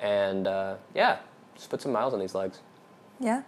[0.00, 1.18] and uh, yeah,
[1.54, 2.60] just put some miles on these legs.
[3.18, 3.42] Yeah.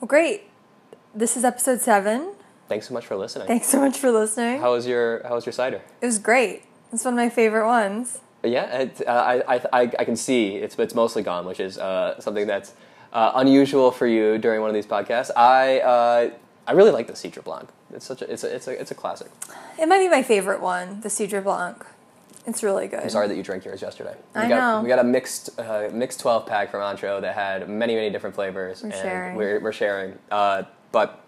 [0.00, 0.50] Well, great.
[1.14, 2.32] This is episode seven.
[2.68, 3.46] Thanks so much for listening.
[3.46, 4.60] Thanks so much for listening.
[4.60, 5.82] How was your How was your cider?
[6.00, 6.64] It was great.
[6.92, 8.20] It's one of my favorite ones.
[8.42, 11.78] Yeah, it, uh, I, I, I, I can see it's it's mostly gone, which is
[11.78, 12.74] uh, something that's
[13.12, 15.30] uh, unusual for you during one of these podcasts.
[15.36, 16.30] I uh,
[16.72, 17.68] I really like the Cidre Blanc.
[17.92, 19.30] It's such a it's a it's a it's a classic.
[19.78, 21.84] It might be my favorite one, the Cidre Blanc.
[22.46, 23.00] It's really good.
[23.00, 24.16] I'm sorry that you drank yours yesterday.
[24.34, 24.82] We I got, know.
[24.82, 28.34] We got a mixed uh, mixed 12 pack from Anxo that had many many different
[28.34, 29.36] flavors, we're and sharing.
[29.36, 30.18] We're, we're sharing.
[30.30, 30.62] Uh,
[30.92, 31.22] but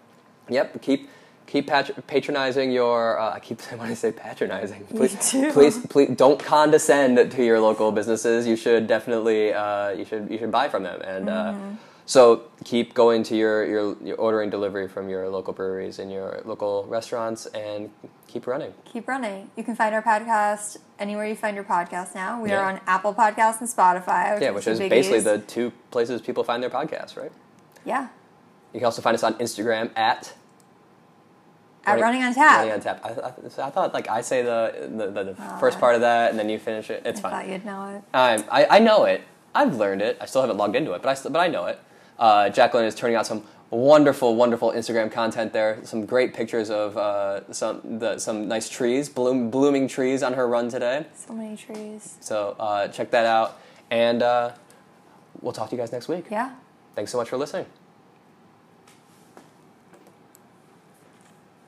[0.49, 1.09] yep, keep
[1.45, 3.19] keep pat- patronizing your.
[3.19, 4.87] Uh, I keep when I say patronizing.
[4.87, 8.47] Please, please, please don't condescend to your local businesses.
[8.47, 11.29] You should definitely uh, you should you should buy from them and.
[11.29, 11.75] Uh, mm-hmm
[12.05, 16.41] so keep going to your, your, your ordering delivery from your local breweries and your
[16.45, 17.89] local restaurants and
[18.27, 18.73] keep running.
[18.85, 19.49] Keep running.
[19.55, 22.41] You can find our podcast anywhere you find your podcast now.
[22.41, 22.59] We yeah.
[22.59, 24.35] are on Apple Podcasts and Spotify.
[24.35, 27.31] Which yeah, which is basically the two places people find their podcasts, right?
[27.85, 28.09] Yeah.
[28.73, 30.33] You can also find us on Instagram at
[31.85, 32.57] at running, running on tap.
[32.57, 33.01] Running on tap.
[33.03, 36.01] I, I, I, thought like I say the the, the, the oh, first part of
[36.01, 37.03] that and then you finish it.
[37.05, 37.33] It's I fine.
[37.33, 38.03] I thought you'd know it.
[38.13, 39.21] Um, I, I know it.
[39.53, 40.17] I've learned it.
[40.19, 41.79] I still haven't logged into it, but I but I know it.
[42.17, 45.79] Uh, Jacqueline is turning out some wonderful, wonderful Instagram content there.
[45.83, 50.47] Some great pictures of uh, some the, some nice trees, bloom, blooming trees on her
[50.47, 51.05] run today.
[51.15, 52.17] So many trees.
[52.21, 53.59] So uh, check that out,
[53.91, 54.51] and uh,
[55.41, 56.25] we'll talk to you guys next week.
[56.31, 56.55] Yeah.
[56.95, 57.65] Thanks so much for listening.